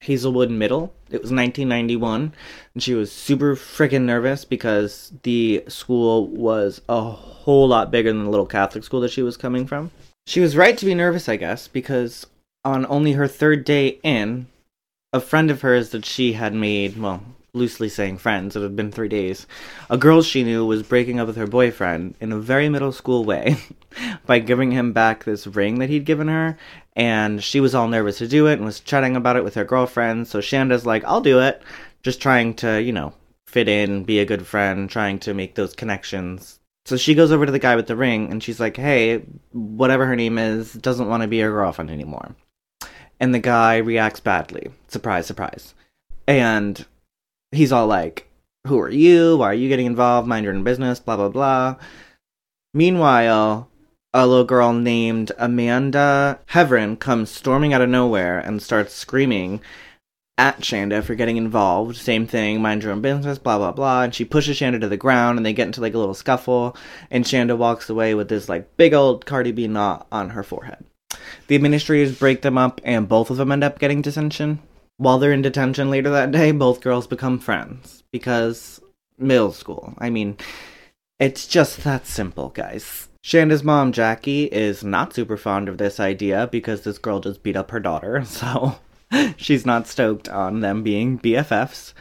Hazelwood 0.00 0.50
Middle. 0.50 0.92
It 1.08 1.22
was 1.22 1.30
1991, 1.30 2.32
and 2.74 2.82
she 2.82 2.94
was 2.94 3.12
super 3.12 3.54
freaking 3.54 4.02
nervous 4.02 4.44
because 4.44 5.12
the 5.22 5.62
school 5.68 6.26
was 6.26 6.80
a 6.88 7.00
whole 7.00 7.68
lot 7.68 7.92
bigger 7.92 8.12
than 8.12 8.24
the 8.24 8.30
little 8.30 8.44
Catholic 8.44 8.82
school 8.82 9.00
that 9.02 9.12
she 9.12 9.22
was 9.22 9.36
coming 9.36 9.68
from. 9.68 9.92
She 10.26 10.40
was 10.40 10.56
right 10.56 10.76
to 10.76 10.84
be 10.84 10.94
nervous, 10.94 11.28
I 11.28 11.36
guess, 11.36 11.68
because 11.68 12.26
on 12.64 12.86
only 12.86 13.12
her 13.12 13.28
third 13.28 13.64
day 13.64 14.00
in, 14.02 14.48
a 15.12 15.20
friend 15.20 15.48
of 15.48 15.60
hers 15.60 15.90
that 15.90 16.04
she 16.04 16.32
had 16.32 16.54
made, 16.54 16.98
well, 16.98 17.22
loosely 17.56 17.88
saying 17.88 18.18
friends, 18.18 18.54
it 18.54 18.62
had 18.62 18.76
been 18.76 18.92
three 18.92 19.08
days, 19.08 19.46
a 19.90 19.98
girl 19.98 20.22
she 20.22 20.44
knew 20.44 20.64
was 20.64 20.82
breaking 20.82 21.18
up 21.18 21.26
with 21.26 21.36
her 21.36 21.46
boyfriend 21.46 22.14
in 22.20 22.32
a 22.32 22.38
very 22.38 22.68
middle 22.68 22.92
school 22.92 23.24
way 23.24 23.56
by 24.26 24.38
giving 24.38 24.70
him 24.70 24.92
back 24.92 25.24
this 25.24 25.46
ring 25.46 25.78
that 25.78 25.90
he'd 25.90 26.04
given 26.04 26.28
her. 26.28 26.56
And 26.94 27.42
she 27.42 27.60
was 27.60 27.74
all 27.74 27.88
nervous 27.88 28.18
to 28.18 28.28
do 28.28 28.46
it 28.46 28.54
and 28.54 28.64
was 28.64 28.80
chatting 28.80 29.16
about 29.16 29.36
it 29.36 29.44
with 29.44 29.54
her 29.54 29.64
girlfriend. 29.64 30.28
So 30.28 30.40
Shanda's 30.40 30.86
like, 30.86 31.04
I'll 31.04 31.20
do 31.20 31.40
it. 31.40 31.62
Just 32.02 32.22
trying 32.22 32.54
to, 32.54 32.80
you 32.80 32.92
know, 32.92 33.12
fit 33.46 33.68
in, 33.68 34.04
be 34.04 34.20
a 34.20 34.24
good 34.24 34.46
friend, 34.46 34.88
trying 34.88 35.18
to 35.20 35.34
make 35.34 35.54
those 35.54 35.74
connections. 35.74 36.60
So 36.84 36.96
she 36.96 37.14
goes 37.14 37.32
over 37.32 37.46
to 37.46 37.52
the 37.52 37.58
guy 37.58 37.74
with 37.74 37.88
the 37.88 37.96
ring 37.96 38.30
and 38.30 38.42
she's 38.42 38.60
like, 38.60 38.76
hey, 38.76 39.24
whatever 39.52 40.06
her 40.06 40.16
name 40.16 40.38
is, 40.38 40.72
doesn't 40.72 41.08
want 41.08 41.22
to 41.22 41.28
be 41.28 41.40
her 41.40 41.50
girlfriend 41.50 41.90
anymore 41.90 42.36
and 43.20 43.34
the 43.34 43.38
guy 43.38 43.76
reacts 43.76 44.20
badly. 44.20 44.70
Surprise, 44.88 45.26
surprise. 45.26 45.74
And 46.26 46.84
he's 47.52 47.72
all 47.72 47.86
like, 47.86 48.28
Who 48.66 48.78
are 48.80 48.90
you? 48.90 49.38
Why 49.38 49.50
are 49.50 49.54
you 49.54 49.68
getting 49.68 49.86
involved? 49.86 50.28
Mind 50.28 50.44
your 50.44 50.54
own 50.54 50.64
business, 50.64 51.00
blah, 51.00 51.16
blah, 51.16 51.28
blah. 51.28 51.76
Meanwhile, 52.74 53.68
a 54.12 54.26
little 54.26 54.44
girl 54.44 54.72
named 54.72 55.32
Amanda 55.38 56.38
Heavrin 56.50 56.98
comes 56.98 57.30
storming 57.30 57.72
out 57.72 57.82
of 57.82 57.88
nowhere 57.88 58.38
and 58.38 58.62
starts 58.62 58.94
screaming 58.94 59.60
at 60.38 60.60
Shanda 60.60 61.02
for 61.02 61.14
getting 61.14 61.36
involved. 61.36 61.96
Same 61.96 62.26
thing, 62.26 62.60
mind 62.60 62.82
your 62.82 62.92
own 62.92 63.00
business, 63.00 63.38
blah, 63.38 63.58
blah, 63.58 63.72
blah. 63.72 64.02
And 64.02 64.14
she 64.14 64.24
pushes 64.24 64.58
Shanda 64.58 64.80
to 64.80 64.88
the 64.88 64.96
ground 64.96 65.38
and 65.38 65.46
they 65.46 65.52
get 65.52 65.66
into 65.66 65.80
like 65.80 65.94
a 65.94 65.98
little 65.98 66.14
scuffle. 66.14 66.76
And 67.10 67.24
Shanda 67.24 67.56
walks 67.56 67.88
away 67.88 68.14
with 68.14 68.28
this 68.28 68.48
like 68.48 68.76
big 68.76 68.92
old 68.94 69.26
Cardi 69.26 69.52
B 69.52 69.66
knot 69.66 70.06
on 70.12 70.30
her 70.30 70.42
forehead. 70.42 70.84
The 71.46 71.54
administrators 71.54 72.18
break 72.18 72.42
them 72.42 72.58
up, 72.58 72.80
and 72.84 73.08
both 73.08 73.30
of 73.30 73.36
them 73.36 73.52
end 73.52 73.64
up 73.64 73.78
getting 73.78 74.02
detention. 74.02 74.58
While 74.98 75.18
they're 75.18 75.32
in 75.32 75.42
detention 75.42 75.90
later 75.90 76.10
that 76.10 76.30
day, 76.30 76.52
both 76.52 76.80
girls 76.80 77.06
become 77.06 77.38
friends 77.38 78.02
because 78.12 78.80
middle 79.18 79.52
school. 79.52 79.94
I 79.98 80.08
mean, 80.08 80.38
it's 81.18 81.46
just 81.46 81.84
that 81.84 82.06
simple, 82.06 82.48
guys. 82.50 83.08
Shanda's 83.22 83.64
mom, 83.64 83.92
Jackie, 83.92 84.44
is 84.44 84.84
not 84.84 85.12
super 85.12 85.36
fond 85.36 85.68
of 85.68 85.78
this 85.78 85.98
idea 85.98 86.48
because 86.50 86.82
this 86.82 86.98
girl 86.98 87.20
just 87.20 87.42
beat 87.42 87.56
up 87.56 87.70
her 87.72 87.80
daughter, 87.80 88.24
so 88.26 88.78
she's 89.36 89.66
not 89.66 89.86
stoked 89.86 90.28
on 90.28 90.60
them 90.60 90.82
being 90.82 91.18
BFFs. 91.18 91.92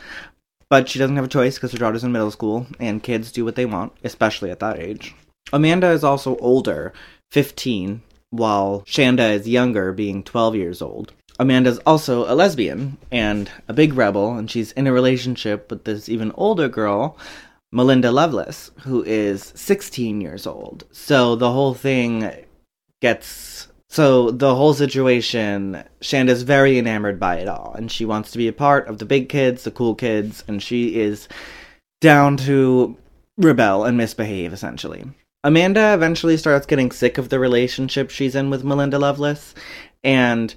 But 0.70 0.88
she 0.88 1.00
doesn't 1.00 1.16
have 1.16 1.26
a 1.26 1.30
choice 1.30 1.56
because 1.56 1.72
her 1.72 1.78
daughter's 1.78 2.04
in 2.04 2.12
middle 2.12 2.32
school, 2.32 2.68
and 2.80 3.04
kids 3.04 3.32
do 3.32 3.44
what 3.44 3.56
they 3.56 3.66
want, 3.66 3.94
especially 4.04 4.52
at 4.52 4.60
that 4.60 4.80
age. 4.80 5.16
Amanda 5.52 5.90
is 5.90 6.04
also 6.04 6.38
older, 6.38 6.94
15, 7.32 8.02
while 8.30 8.84
Shanda 8.86 9.32
is 9.32 9.48
younger, 9.48 9.92
being 9.92 10.24
12 10.24 10.56
years 10.56 10.82
old. 10.82 11.14
Amanda's 11.38 11.80
also 11.86 12.32
a 12.32 12.36
lesbian 12.36 12.98
and 13.12 13.52
a 13.68 13.74
big 13.74 13.94
rebel, 13.94 14.36
and 14.38 14.50
she's 14.50 14.72
in 14.74 14.88
a 14.88 14.94
relationship 14.94 15.70
with 15.70 15.84
this 15.84 16.08
even 16.08 16.32
older 16.36 16.70
girl, 16.70 17.18
Melinda 17.72 18.12
Loveless, 18.12 18.72
who 18.82 19.04
is 19.04 19.52
16 19.56 20.22
years 20.22 20.48
old. 20.48 20.86
So 20.92 21.36
the 21.36 21.52
whole 21.52 21.74
thing 21.74 22.32
gets 23.02 23.68
So 23.96 24.30
the 24.32 24.54
whole 24.56 24.74
situation, 24.74 25.82
Shanda's 26.02 26.42
very 26.42 26.78
enamored 26.78 27.18
by 27.18 27.38
it 27.38 27.48
all, 27.48 27.74
and 27.78 27.90
she 27.90 28.04
wants 28.04 28.32
to 28.32 28.38
be 28.38 28.50
a 28.50 28.52
part 28.54 28.90
of 28.90 28.98
the 28.98 29.06
big 29.06 29.30
kids, 29.30 29.64
the 29.64 29.72
cool 29.72 29.96
kids, 29.96 30.44
and 30.50 30.62
she 30.62 31.00
is 31.00 31.30
down 32.02 32.36
to 32.38 32.98
rebel 33.38 33.86
and 33.86 33.96
misbehave, 33.96 34.52
essentially. 34.52 35.06
Amanda 35.46 35.94
eventually 35.94 36.36
starts 36.36 36.66
getting 36.66 36.92
sick 36.92 37.18
of 37.18 37.30
the 37.30 37.40
relationship 37.40 38.10
she's 38.10 38.36
in 38.36 38.50
with 38.50 38.66
Melinda 38.66 39.00
Lovelace, 39.00 39.56
and 40.04 40.54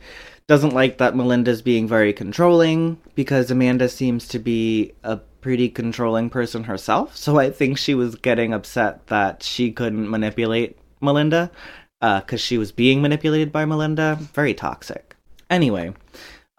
doesn't 0.49 0.73
like 0.73 0.99
that 0.99 1.14
Melinda's 1.14 1.62
being 1.62 1.87
very 1.87 2.12
controlling 2.12 2.99
because 3.14 3.50
Amanda 3.50 3.88
seems 3.88 4.26
to 4.28 4.38
be 4.38 4.93
a 5.05 5.19
pretty 5.40 5.69
controlling 5.69 6.31
person 6.31 6.64
herself. 6.64 7.17
So 7.17 7.38
I 7.38 7.50
think 7.50 7.78
she 7.78 7.95
was 7.95 8.17
getting 8.17 8.52
upset 8.52 9.07
that 9.09 9.43
she 9.43 9.71
couldn't 9.71 10.11
manipulate 10.11 10.78
Melinda 11.00 11.50
because 12.00 12.33
uh, 12.33 12.45
she 12.45 12.59
was 12.59 12.73
being 12.73 13.02
manipulated 13.02 13.52
by 13.52 13.67
Melinda. 13.67 14.17
Very 14.35 14.55
toxic. 14.55 15.14
Anyway, 15.50 15.95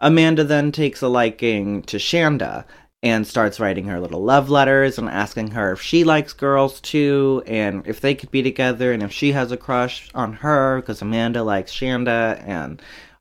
Amanda 0.00 0.44
then 0.44 0.70
takes 0.70 1.02
a 1.02 1.08
liking 1.08 1.82
to 1.82 1.96
Shanda 1.96 2.64
and 3.02 3.26
starts 3.26 3.58
writing 3.58 3.86
her 3.86 3.98
little 3.98 4.22
love 4.22 4.50
letters 4.50 4.98
and 4.98 5.08
asking 5.08 5.50
her 5.52 5.72
if 5.72 5.80
she 5.80 6.04
likes 6.04 6.32
girls 6.32 6.80
too 6.80 7.42
and 7.46 7.86
if 7.86 8.00
they 8.00 8.14
could 8.14 8.30
be 8.30 8.42
together 8.42 8.92
and 8.92 9.02
if 9.02 9.10
she 9.10 9.32
has 9.32 9.50
a 9.50 9.56
crush 9.56 10.10
on 10.14 10.34
her 10.34 10.80
because 10.80 11.00
Amanda 11.00 11.42
likes 11.42 11.72
Shanda 11.72 12.42
and 12.46 12.80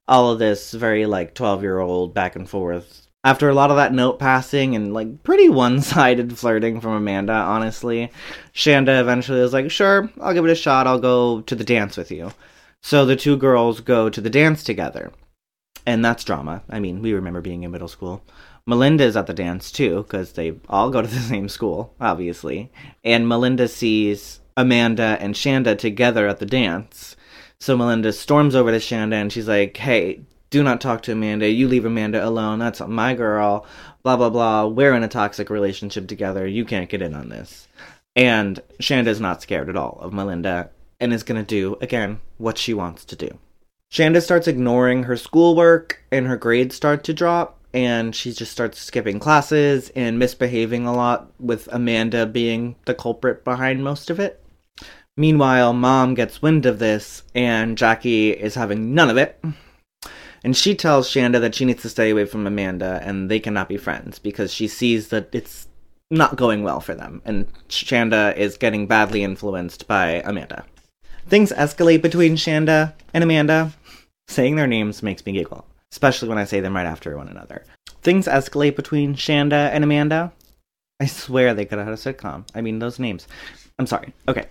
all 0.10 0.32
of 0.32 0.40
this 0.40 0.74
very 0.74 1.06
like 1.06 1.36
12 1.36 1.62
year 1.62 1.80
old 1.80 2.14
back 2.14 2.36
and 2.36 2.50
forth. 2.50 3.08
After 3.24 3.48
a 3.48 3.54
lot 3.54 3.70
of 3.70 3.78
that 3.78 3.94
note 3.94 4.18
passing 4.18 4.76
and 4.76 4.94
like 4.94 5.24
pretty 5.24 5.50
one 5.50 5.82
sided 5.82 6.38
flirting 6.38 6.82
from 6.82 6.94
Amanda, 6.94 7.34
honestly, 7.34 8.12
Shanda 8.54 9.00
eventually 9.00 9.40
was 9.40 9.54
like, 9.54 9.70
sure, 9.70 10.10
I'll 10.20 10.34
give 10.34 10.44
it 10.44 10.52
a 10.52 10.56
shot. 10.56 10.88
I'll 10.88 11.00
go 11.00 11.42
to 11.42 11.56
the 11.56 11.64
dance 11.64 11.96
with 11.96 12.12
you. 12.12 12.32
So 12.82 13.06
the 13.06 13.16
two 13.16 13.38
girls 13.38 13.82
go 13.82 14.10
to 14.10 14.20
the 14.20 14.30
dance 14.30 14.64
together. 14.64 15.12
And 15.86 16.04
that's 16.04 16.24
drama. 16.24 16.64
I 16.70 16.80
mean, 16.80 17.02
we 17.02 17.14
remember 17.14 17.42
being 17.42 17.64
in 17.64 17.72
middle 17.72 17.88
school. 17.88 18.24
Melinda's 18.66 19.18
at 19.18 19.28
the 19.28 19.34
dance 19.34 19.72
too, 19.72 20.04
because 20.04 20.34
they 20.34 20.60
all 20.70 20.90
go 20.90 21.02
to 21.02 21.08
the 21.08 21.20
same 21.20 21.50
school, 21.50 21.94
obviously. 22.02 22.72
And 23.04 23.28
Melinda 23.28 23.68
sees 23.68 24.40
Amanda 24.58 25.18
and 25.20 25.36
Shanda 25.36 25.78
together 25.78 26.28
at 26.28 26.40
the 26.40 26.46
dance. 26.46 27.16
So 27.62 27.76
Melinda 27.76 28.14
storms 28.14 28.56
over 28.56 28.72
to 28.72 28.78
Shanda 28.78 29.16
and 29.16 29.32
she's 29.32 29.48
like, 29.48 29.76
hey, 29.76 30.22
do 30.50 30.64
not 30.64 30.80
talk 30.80 31.04
to 31.04 31.12
Amanda. 31.12 31.50
You 31.50 31.68
leave 31.68 31.86
Amanda 31.86 32.26
alone. 32.26 32.60
That's 32.60 32.80
my 32.80 33.14
girl. 33.14 33.66
Blah, 34.02 34.16
blah, 34.16 34.30
blah. 34.30 34.68
We're 34.68 34.94
in 34.94 35.04
a 35.04 35.10
toxic 35.10 35.50
relationship 35.50 36.08
together. 36.08 36.48
You 36.48 36.64
can't 36.64 36.90
get 36.90 37.02
in 37.02 37.14
on 37.14 37.30
this. 37.30 37.68
And 38.16 38.62
Shanda's 38.80 39.20
not 39.20 39.42
scared 39.42 39.70
at 39.70 39.76
all 39.76 40.00
of 40.02 40.14
Melinda 40.14 40.70
and 41.00 41.14
is 41.14 41.24
going 41.24 41.40
to 41.40 41.46
do, 41.46 41.78
again, 41.82 42.20
what 42.38 42.58
she 42.58 42.74
wants 42.74 43.06
to 43.06 43.16
do. 43.16 43.38
Shanda 43.92 44.22
starts 44.22 44.48
ignoring 44.48 45.04
her 45.04 45.18
schoolwork 45.18 46.02
and 46.12 46.28
her 46.28 46.38
grades 46.38 46.76
start 46.76 47.04
to 47.06 47.14
drop 47.14 47.60
and 47.74 48.16
she 48.16 48.34
just 48.34 48.52
starts 48.52 48.80
skipping 48.80 49.20
classes 49.20 49.92
and 49.96 50.18
misbehaving 50.18 50.86
a 50.86 50.94
lot 50.94 51.32
with 51.40 51.68
Amanda 51.72 52.26
being 52.26 52.76
the 52.86 52.96
culprit 52.96 53.44
behind 53.44 53.84
most 53.84 54.10
of 54.10 54.20
it. 54.20 54.39
Meanwhile, 55.20 55.74
mom 55.74 56.14
gets 56.14 56.42
wind 56.42 56.66
of 56.66 56.80
this, 56.80 57.24
and 57.36 57.78
Jackie 57.78 58.32
is 58.32 58.56
having 58.56 58.94
none 58.96 59.10
of 59.10 59.18
it. 59.18 59.38
And 60.46 60.56
she 60.56 60.74
tells 60.74 61.10
Shanda 61.10 61.42
that 61.42 61.54
she 61.56 61.66
needs 61.66 61.82
to 61.82 61.90
stay 61.90 62.10
away 62.10 62.24
from 62.24 62.48
Amanda 62.48 63.02
and 63.04 63.30
they 63.30 63.42
cannot 63.42 63.68
be 63.68 63.76
friends 63.76 64.18
because 64.18 64.54
she 64.54 64.70
sees 64.70 65.10
that 65.10 65.28
it's 65.34 65.68
not 66.10 66.38
going 66.38 66.64
well 66.64 66.80
for 66.80 66.96
them. 66.96 67.22
And 67.26 67.52
Shanda 67.68 68.34
is 68.38 68.56
getting 68.56 68.88
badly 68.88 69.22
influenced 69.22 69.90
by 69.90 70.22
Amanda. 70.24 70.64
Things 71.28 71.52
escalate 71.52 72.02
between 72.02 72.38
Shanda 72.38 72.94
and 73.14 73.22
Amanda. 73.22 73.74
Saying 74.30 74.56
their 74.56 74.68
names 74.68 75.04
makes 75.04 75.26
me 75.26 75.34
giggle, 75.34 75.66
especially 75.92 76.30
when 76.30 76.38
I 76.38 76.46
say 76.46 76.62
them 76.62 76.78
right 76.78 76.86
after 76.86 77.18
one 77.18 77.28
another. 77.28 77.66
Things 78.02 78.26
escalate 78.26 78.78
between 78.78 79.16
Shanda 79.16 79.70
and 79.72 79.84
Amanda. 79.84 80.32
I 81.02 81.08
swear 81.08 81.54
they 81.54 81.66
could 81.66 81.78
have 81.78 81.88
had 81.90 81.94
a 81.94 81.98
sitcom. 81.98 82.48
I 82.56 82.62
mean, 82.62 82.80
those 82.80 83.00
names. 83.00 83.28
I'm 83.78 83.88
sorry. 83.88 84.14
Okay. 84.30 84.46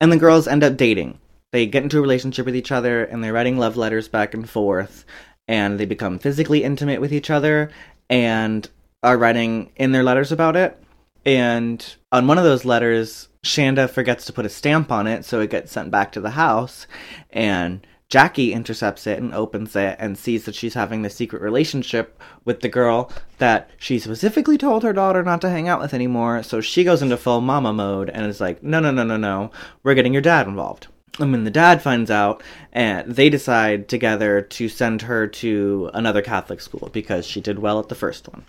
And 0.00 0.12
the 0.12 0.16
girls 0.16 0.46
end 0.46 0.62
up 0.62 0.76
dating. 0.76 1.18
They 1.52 1.66
get 1.66 1.82
into 1.82 1.98
a 1.98 2.02
relationship 2.02 2.44
with 2.44 2.56
each 2.56 2.72
other 2.72 3.04
and 3.04 3.22
they're 3.22 3.32
writing 3.32 3.58
love 3.58 3.76
letters 3.76 4.08
back 4.08 4.34
and 4.34 4.48
forth 4.48 5.04
and 5.48 5.78
they 5.78 5.86
become 5.86 6.18
physically 6.18 6.64
intimate 6.64 7.00
with 7.00 7.12
each 7.12 7.30
other 7.30 7.70
and 8.10 8.68
are 9.02 9.16
writing 9.16 9.72
in 9.76 9.92
their 9.92 10.02
letters 10.02 10.32
about 10.32 10.56
it. 10.56 10.82
And 11.24 11.84
on 12.12 12.26
one 12.26 12.38
of 12.38 12.44
those 12.44 12.64
letters, 12.64 13.28
Shanda 13.44 13.88
forgets 13.88 14.26
to 14.26 14.32
put 14.32 14.46
a 14.46 14.50
stamp 14.50 14.92
on 14.92 15.06
it, 15.06 15.24
so 15.24 15.40
it 15.40 15.50
gets 15.50 15.72
sent 15.72 15.90
back 15.90 16.12
to 16.12 16.20
the 16.20 16.30
house. 16.30 16.86
And 17.30 17.86
Jackie 18.08 18.52
intercepts 18.52 19.06
it 19.06 19.18
and 19.18 19.34
opens 19.34 19.74
it 19.74 19.96
and 19.98 20.16
sees 20.16 20.44
that 20.44 20.54
she's 20.54 20.74
having 20.74 21.02
this 21.02 21.16
secret 21.16 21.42
relationship 21.42 22.20
with 22.44 22.60
the 22.60 22.68
girl 22.68 23.10
that 23.38 23.68
she 23.78 23.98
specifically 23.98 24.56
told 24.56 24.84
her 24.84 24.92
daughter 24.92 25.24
not 25.24 25.40
to 25.40 25.50
hang 25.50 25.68
out 25.68 25.80
with 25.80 25.92
anymore. 25.92 26.42
So 26.44 26.60
she 26.60 26.84
goes 26.84 27.02
into 27.02 27.16
full 27.16 27.40
mama 27.40 27.72
mode 27.72 28.08
and 28.10 28.24
is 28.26 28.40
like, 28.40 28.62
no, 28.62 28.78
no, 28.78 28.92
no, 28.92 29.02
no, 29.02 29.16
no, 29.16 29.50
we're 29.82 29.94
getting 29.94 30.12
your 30.12 30.22
dad 30.22 30.46
involved. 30.46 30.86
And 31.18 31.32
when 31.32 31.44
the 31.44 31.50
dad 31.50 31.82
finds 31.82 32.10
out, 32.10 32.42
and 32.72 33.10
they 33.10 33.30
decide 33.30 33.88
together 33.88 34.42
to 34.42 34.68
send 34.68 35.02
her 35.02 35.26
to 35.26 35.90
another 35.94 36.22
Catholic 36.22 36.60
school 36.60 36.90
because 36.92 37.26
she 37.26 37.40
did 37.40 37.58
well 37.58 37.80
at 37.80 37.88
the 37.88 37.94
first 37.94 38.28
one. 38.28 38.44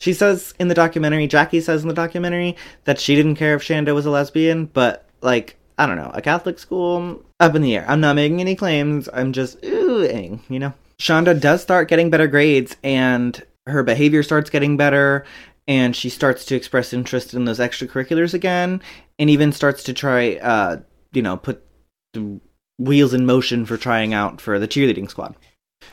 She 0.00 0.12
says 0.12 0.54
in 0.58 0.68
the 0.68 0.74
documentary, 0.74 1.26
Jackie 1.26 1.60
says 1.60 1.82
in 1.82 1.88
the 1.88 1.94
documentary, 1.94 2.56
that 2.84 3.00
she 3.00 3.16
didn't 3.16 3.36
care 3.36 3.54
if 3.54 3.62
Shanda 3.62 3.94
was 3.94 4.06
a 4.06 4.10
lesbian, 4.10 4.66
but 4.66 5.06
like 5.20 5.56
I 5.80 5.86
don't 5.86 5.96
know, 5.96 6.10
a 6.12 6.20
Catholic 6.20 6.58
school 6.58 7.24
up 7.40 7.54
in 7.54 7.62
the 7.62 7.74
air. 7.74 7.86
I'm 7.88 8.02
not 8.02 8.14
making 8.14 8.42
any 8.42 8.54
claims. 8.54 9.08
I'm 9.14 9.32
just 9.32 9.58
oohing, 9.62 10.40
you 10.50 10.58
know. 10.58 10.74
Shanda 11.00 11.40
does 11.40 11.62
start 11.62 11.88
getting 11.88 12.10
better 12.10 12.26
grades 12.26 12.76
and 12.84 13.42
her 13.66 13.82
behavior 13.82 14.22
starts 14.22 14.50
getting 14.50 14.76
better 14.76 15.24
and 15.66 15.96
she 15.96 16.10
starts 16.10 16.44
to 16.44 16.54
express 16.54 16.92
interest 16.92 17.32
in 17.32 17.46
those 17.46 17.60
extracurriculars 17.60 18.34
again 18.34 18.82
and 19.18 19.30
even 19.30 19.52
starts 19.52 19.82
to 19.84 19.94
try 19.94 20.36
uh 20.36 20.80
you 21.12 21.22
know, 21.22 21.38
put 21.38 21.64
the 22.12 22.40
wheels 22.78 23.14
in 23.14 23.24
motion 23.24 23.64
for 23.64 23.78
trying 23.78 24.12
out 24.12 24.38
for 24.38 24.58
the 24.58 24.68
cheerleading 24.68 25.08
squad. 25.08 25.34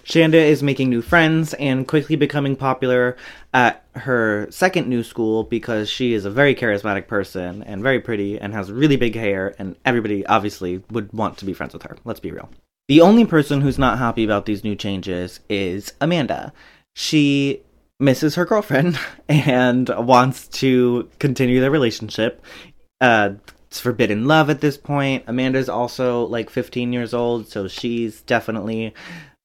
Shanda 0.08 0.36
is 0.36 0.63
making 0.63 0.89
new 0.89 1.01
friends 1.01 1.53
and 1.56 1.86
quickly 1.86 2.15
becoming 2.15 2.56
popular 2.56 3.17
at 3.53 3.84
her 3.94 4.48
second 4.50 4.88
new 4.88 5.03
school 5.03 5.44
because 5.44 5.89
she 5.89 6.13
is 6.13 6.24
a 6.24 6.32
very 6.32 6.56
charismatic 6.56 7.08
person 7.08 7.62
and 7.63 7.84
very 7.84 8.00
pretty 8.00 8.39
and 8.39 8.53
has 8.53 8.72
really 8.72 8.96
big 8.96 9.15
hair, 9.15 9.53
and 9.60 9.75
everybody 9.84 10.25
obviously 10.25 10.82
would 10.91 11.12
want 11.12 11.38
to 11.39 11.46
be 11.46 11.53
friends 11.53 11.74
with 11.74 11.84
her. 11.84 11.98
Let's 12.06 12.22
be 12.22 12.32
real. 12.32 12.50
The 12.88 13.01
only 13.01 13.25
person 13.25 13.60
who's 13.60 13.77
not 13.77 13.98
happy 13.98 14.24
about 14.24 14.46
these 14.46 14.63
new 14.63 14.77
changes 14.77 15.41
is 15.50 15.91
Amanda. 16.00 16.53
She 16.96 17.63
misses 18.00 18.36
her 18.36 18.46
girlfriend 18.46 18.98
and 19.27 19.89
wants 19.89 20.48
to 20.60 21.10
continue 21.20 21.60
their 21.60 21.72
relationship. 21.72 22.41
Uh, 23.01 23.32
it's 23.67 23.82
forbidden 23.82 24.25
love 24.25 24.50
at 24.50 24.62
this 24.62 24.77
point. 24.77 25.25
Amanda's 25.25 25.67
also 25.67 26.24
like 26.27 26.50
15 26.50 26.94
years 26.94 27.13
old, 27.13 27.50
so 27.50 27.67
she's 27.67 28.22
definitely 28.22 28.94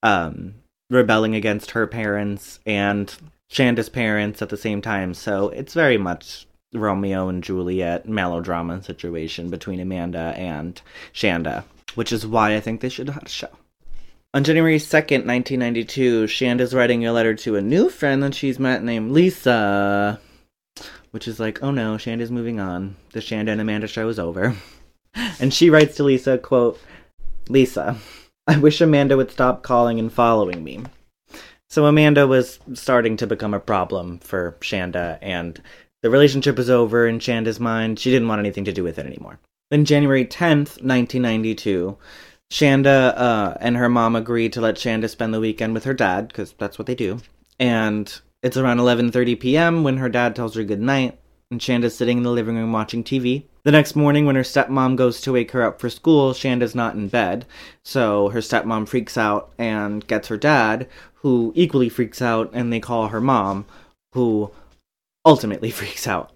um, 0.03 0.55
rebelling 0.91 1.35
against 1.35 1.73
her 1.73 1.87
parents 1.87 2.61
and 2.67 3.15
Shanda's 3.51 3.89
parents 3.89 4.43
at 4.43 4.49
the 4.49 4.57
same 4.57 4.81
time. 4.81 5.15
So 5.15 5.49
it's 5.51 5.75
very 5.75 5.99
much 5.99 6.47
Romeo 6.75 7.29
and 7.29 7.45
Juliet 7.45 8.09
melodrama 8.09 8.83
situation 8.83 9.51
between 9.51 9.81
Amanda 9.81 10.35
and 10.37 10.81
Shanda, 11.13 11.65
which 11.95 12.13
is 12.13 12.27
why 12.27 12.55
I 12.57 12.61
think 12.61 12.81
they 12.81 12.89
should 12.89 13.11
have 13.11 13.25
a 13.25 13.29
show. 13.29 13.49
On 14.35 14.45
January 14.45 14.79
2nd, 14.79 15.27
1992, 15.27 16.25
Shanda's 16.25 16.73
writing 16.73 17.05
a 17.05 17.13
letter 17.13 17.35
to 17.35 17.57
a 17.57 17.61
new 17.61 17.91
friend 17.91 18.23
that 18.23 18.35
she's 18.35 18.59
met 18.59 18.83
named 18.83 19.13
Lisa, 19.13 20.19
which 21.11 21.29
is 21.29 21.39
like, 21.39 21.63
oh 21.63 21.71
no, 21.71 21.97
Shanda's 21.97 22.31
moving 22.31 22.59
on. 22.59 22.97
The 23.13 23.21
Shanda 23.21 23.51
and 23.51 23.61
Amanda 23.61 23.87
show 23.87 24.09
is 24.09 24.19
over. 24.19 24.57
and 25.39 25.53
she 25.53 25.69
writes 25.69 25.97
to 25.97 26.05
Lisa, 26.05 26.39
quote, 26.39 26.81
Lisa, 27.51 27.99
I 28.53 28.59
wish 28.59 28.83
Amanda 28.83 29.17
would 29.17 29.31
stop 29.31 29.63
calling 29.63 29.99
and 29.99 30.13
following 30.13 30.63
me. 30.63 30.83
So 31.71 31.87
Amanda 31.87 32.27
was 32.27 32.59
starting 32.75 33.17
to 33.17 33.27
become 33.27 33.55
a 33.55 33.61
problem 33.61 34.19
for 34.19 34.59
Shanda, 34.61 35.19
and 35.23 35.59
the 36.03 36.11
relationship 36.11 36.59
was 36.59 36.69
over 36.69 37.07
in 37.07 37.19
Shanda's 37.19 37.59
mind. 37.59 37.99
She 37.99 38.11
didn't 38.11 38.29
want 38.29 38.41
anything 38.41 38.67
to 38.67 38.73
do 38.73 38.85
with 38.85 38.99
it 38.99 39.07
anymore. 39.07 39.39
Then 39.71 39.87
January 39.87 40.27
10th, 40.27 40.83
1992, 40.83 41.97
Shanda 42.53 43.15
uh, 43.17 43.57
and 43.59 43.79
her 43.79 43.89
mom 43.89 44.17
agreed 44.17 44.53
to 44.53 44.61
let 44.61 44.75
Shanda 44.75 45.09
spend 45.09 45.33
the 45.33 45.41
weekend 45.41 45.73
with 45.73 45.85
her 45.85 45.95
dad, 45.95 46.29
because 46.29 46.53
that's 46.59 46.79
what 46.79 46.85
they 46.85 46.95
do. 46.95 47.21
And 47.59 48.15
it's 48.43 48.59
around 48.59 48.81
11.30 48.81 49.41
p.m. 49.41 49.83
when 49.83 49.97
her 49.97 50.11
dad 50.11 50.37
tells 50.37 50.57
her 50.57 50.65
good 50.65 50.83
night, 50.83 51.19
and 51.53 51.61
Shanda's 51.61 51.95
sitting 51.95 52.17
in 52.17 52.25
the 52.25 52.31
living 52.31 52.57
room 52.57 52.73
watching 52.73 53.05
TV. 53.05 53.45
The 53.63 53.71
next 53.71 53.95
morning, 53.95 54.27
when 54.27 54.35
her 54.37 54.43
stepmom 54.43 54.97
goes 54.97 55.21
to 55.21 55.33
wake 55.33 55.53
her 55.53 55.63
up 55.63 55.81
for 55.81 55.91
school, 55.91 56.33
Shanda's 56.33 56.75
not 56.75 56.95
in 56.95 57.09
bed. 57.09 57.47
So 57.85 58.31
her 58.31 58.41
stepmom 58.41 58.89
freaks 58.89 59.17
out 59.17 59.53
and 59.59 60.05
gets 60.07 60.29
her 60.29 60.39
dad, 60.39 60.89
who 61.17 61.53
equally 61.55 61.91
freaks 61.91 62.21
out, 62.21 62.51
and 62.53 62.73
they 62.73 62.81
call 62.81 63.09
her 63.09 63.21
mom, 63.21 63.67
who 64.15 64.51
ultimately 65.25 65.71
freaks 65.79 66.09
out. 66.09 66.33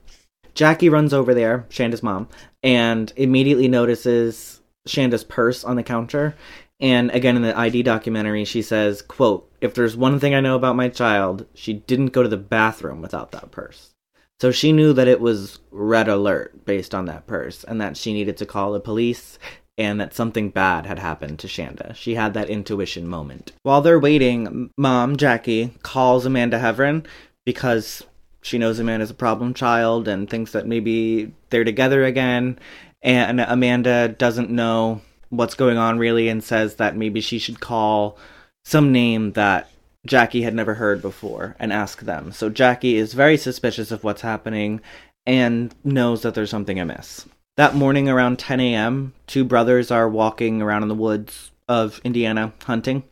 Jackie 0.54 0.88
runs 0.88 1.12
over 1.12 1.34
there, 1.34 1.66
Shanda's 1.70 2.02
mom, 2.02 2.28
and 2.62 3.12
immediately 3.16 3.68
notices 3.68 4.60
Shanda's 4.86 5.24
purse 5.24 5.64
on 5.64 5.76
the 5.76 5.82
counter 5.82 6.36
And 6.78 7.10
again 7.10 7.36
in 7.36 7.42
the 7.42 7.58
ID 7.58 7.82
documentary, 7.82 8.44
she 8.44 8.62
says, 8.62 9.02
quote, 9.02 9.50
if 9.60 9.74
there's 9.74 9.96
one 9.96 10.20
thing 10.20 10.34
I 10.34 10.40
know 10.40 10.56
about 10.56 10.76
my 10.76 10.88
child, 10.88 11.46
she 11.54 11.72
didn't 11.72 12.12
go 12.12 12.22
to 12.22 12.28
the 12.28 12.36
bathroom 12.36 13.00
without 13.00 13.32
that 13.32 13.50
purse. 13.50 13.95
So 14.40 14.50
she 14.50 14.72
knew 14.72 14.92
that 14.92 15.08
it 15.08 15.20
was 15.20 15.60
red 15.70 16.08
alert 16.08 16.64
based 16.64 16.94
on 16.94 17.06
that 17.06 17.26
purse 17.26 17.64
and 17.64 17.80
that 17.80 17.96
she 17.96 18.12
needed 18.12 18.36
to 18.38 18.46
call 18.46 18.72
the 18.72 18.80
police 18.80 19.38
and 19.78 20.00
that 20.00 20.14
something 20.14 20.50
bad 20.50 20.86
had 20.86 20.98
happened 20.98 21.38
to 21.38 21.46
Shanda. 21.46 21.94
She 21.94 22.14
had 22.14 22.34
that 22.34 22.50
intuition 22.50 23.06
moment. 23.06 23.52
While 23.62 23.82
they're 23.82 23.98
waiting, 23.98 24.70
mom, 24.76 25.16
Jackie, 25.16 25.74
calls 25.82 26.26
Amanda 26.26 26.58
Heavrin 26.58 27.06
because 27.44 28.04
she 28.42 28.58
knows 28.58 28.78
Amanda's 28.78 29.10
a 29.10 29.14
problem 29.14 29.54
child 29.54 30.08
and 30.08 30.28
thinks 30.28 30.52
that 30.52 30.66
maybe 30.66 31.32
they're 31.50 31.64
together 31.64 32.04
again. 32.04 32.58
And 33.02 33.40
Amanda 33.40 34.08
doesn't 34.08 34.50
know 34.50 35.00
what's 35.30 35.54
going 35.54 35.76
on 35.76 35.98
really 35.98 36.28
and 36.28 36.42
says 36.42 36.76
that 36.76 36.96
maybe 36.96 37.20
she 37.20 37.38
should 37.38 37.60
call 37.60 38.18
some 38.64 38.92
name 38.92 39.32
that 39.32 39.70
Jackie 40.06 40.42
had 40.42 40.54
never 40.54 40.74
heard 40.74 41.02
before 41.02 41.56
and 41.58 41.72
ask 41.72 42.00
them. 42.00 42.32
So 42.32 42.48
Jackie 42.48 42.96
is 42.96 43.14
very 43.14 43.36
suspicious 43.36 43.90
of 43.90 44.04
what's 44.04 44.22
happening 44.22 44.80
and 45.26 45.74
knows 45.84 46.22
that 46.22 46.34
there's 46.34 46.50
something 46.50 46.78
amiss. 46.78 47.26
That 47.56 47.74
morning 47.74 48.08
around 48.08 48.38
10 48.38 48.60
a.m., 48.60 49.14
two 49.26 49.44
brothers 49.44 49.90
are 49.90 50.08
walking 50.08 50.62
around 50.62 50.82
in 50.82 50.88
the 50.88 50.94
woods 50.94 51.50
of 51.68 52.00
Indiana 52.04 52.52
hunting, 52.64 53.02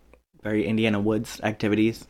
very 0.42 0.66
Indiana 0.66 1.00
woods 1.00 1.40
activities. 1.42 2.06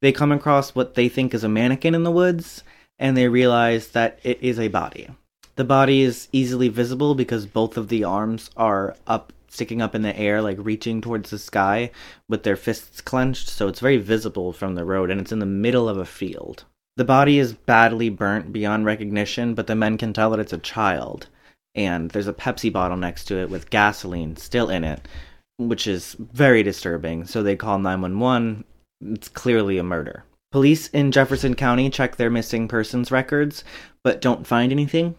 They 0.00 0.12
come 0.12 0.32
across 0.32 0.74
what 0.74 0.94
they 0.94 1.08
think 1.08 1.34
is 1.34 1.44
a 1.44 1.48
mannequin 1.48 1.94
in 1.94 2.02
the 2.02 2.10
woods 2.10 2.62
and 2.98 3.16
they 3.16 3.28
realize 3.28 3.88
that 3.88 4.18
it 4.22 4.40
is 4.42 4.58
a 4.58 4.68
body. 4.68 5.08
The 5.56 5.64
body 5.64 6.02
is 6.02 6.28
easily 6.32 6.68
visible 6.68 7.14
because 7.14 7.46
both 7.46 7.76
of 7.76 7.88
the 7.88 8.04
arms 8.04 8.50
are 8.56 8.96
up 9.06 9.32
sticking 9.52 9.82
up 9.82 9.94
in 9.94 10.02
the 10.02 10.16
air, 10.18 10.40
like 10.40 10.56
reaching 10.60 11.00
towards 11.00 11.30
the 11.30 11.38
sky 11.38 11.90
with 12.28 12.42
their 12.42 12.56
fists 12.56 13.00
clenched, 13.00 13.48
so 13.48 13.68
it's 13.68 13.80
very 13.80 13.98
visible 13.98 14.52
from 14.52 14.74
the 14.74 14.84
road, 14.84 15.10
and 15.10 15.20
it's 15.20 15.32
in 15.32 15.38
the 15.38 15.46
middle 15.46 15.88
of 15.88 15.98
a 15.98 16.04
field. 16.04 16.64
The 16.96 17.04
body 17.04 17.38
is 17.38 17.52
badly 17.52 18.10
burnt 18.10 18.52
beyond 18.52 18.84
recognition, 18.84 19.54
but 19.54 19.66
the 19.66 19.74
men 19.74 19.96
can 19.98 20.12
tell 20.12 20.30
that 20.30 20.40
it's 20.40 20.52
a 20.52 20.58
child. 20.58 21.26
And 21.74 22.10
there's 22.10 22.28
a 22.28 22.34
Pepsi 22.34 22.70
bottle 22.70 22.98
next 22.98 23.24
to 23.24 23.36
it 23.38 23.48
with 23.48 23.70
gasoline 23.70 24.36
still 24.36 24.68
in 24.68 24.84
it, 24.84 25.08
which 25.56 25.86
is 25.86 26.16
very 26.18 26.62
disturbing. 26.62 27.24
So 27.24 27.42
they 27.42 27.56
call 27.56 27.78
911. 27.78 28.64
It's 29.06 29.28
clearly 29.28 29.78
a 29.78 29.82
murder. 29.82 30.24
Police 30.50 30.88
in 30.88 31.12
Jefferson 31.12 31.54
County 31.54 31.88
check 31.88 32.16
their 32.16 32.28
missing 32.28 32.68
persons 32.68 33.10
records, 33.10 33.64
but 34.04 34.20
don't 34.20 34.46
find 34.46 34.70
anything 34.70 35.14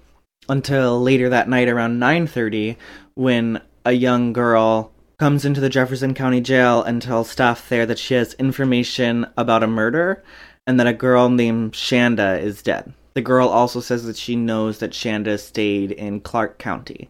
until 0.47 1.01
later 1.01 1.29
that 1.29 1.49
night 1.49 1.67
around 1.67 1.99
9:30 1.99 2.77
when 3.15 3.59
a 3.85 3.91
young 3.91 4.31
girl 4.31 4.91
comes 5.19 5.45
into 5.45 5.59
the 5.59 5.69
Jefferson 5.69 6.13
County 6.13 6.41
Jail 6.41 6.81
and 6.81 7.01
tells 7.01 7.29
staff 7.29 7.67
there 7.67 7.85
that 7.85 7.99
she 7.99 8.13
has 8.13 8.33
information 8.35 9.25
about 9.37 9.63
a 9.63 9.67
murder 9.67 10.23
and 10.65 10.79
that 10.79 10.87
a 10.87 10.93
girl 10.93 11.29
named 11.29 11.73
Shanda 11.73 12.41
is 12.41 12.61
dead. 12.61 12.93
The 13.13 13.21
girl 13.21 13.49
also 13.49 13.79
says 13.79 14.05
that 14.05 14.17
she 14.17 14.35
knows 14.35 14.79
that 14.79 14.91
Shanda 14.91 15.39
stayed 15.39 15.91
in 15.91 16.21
Clark 16.21 16.57
County. 16.57 17.09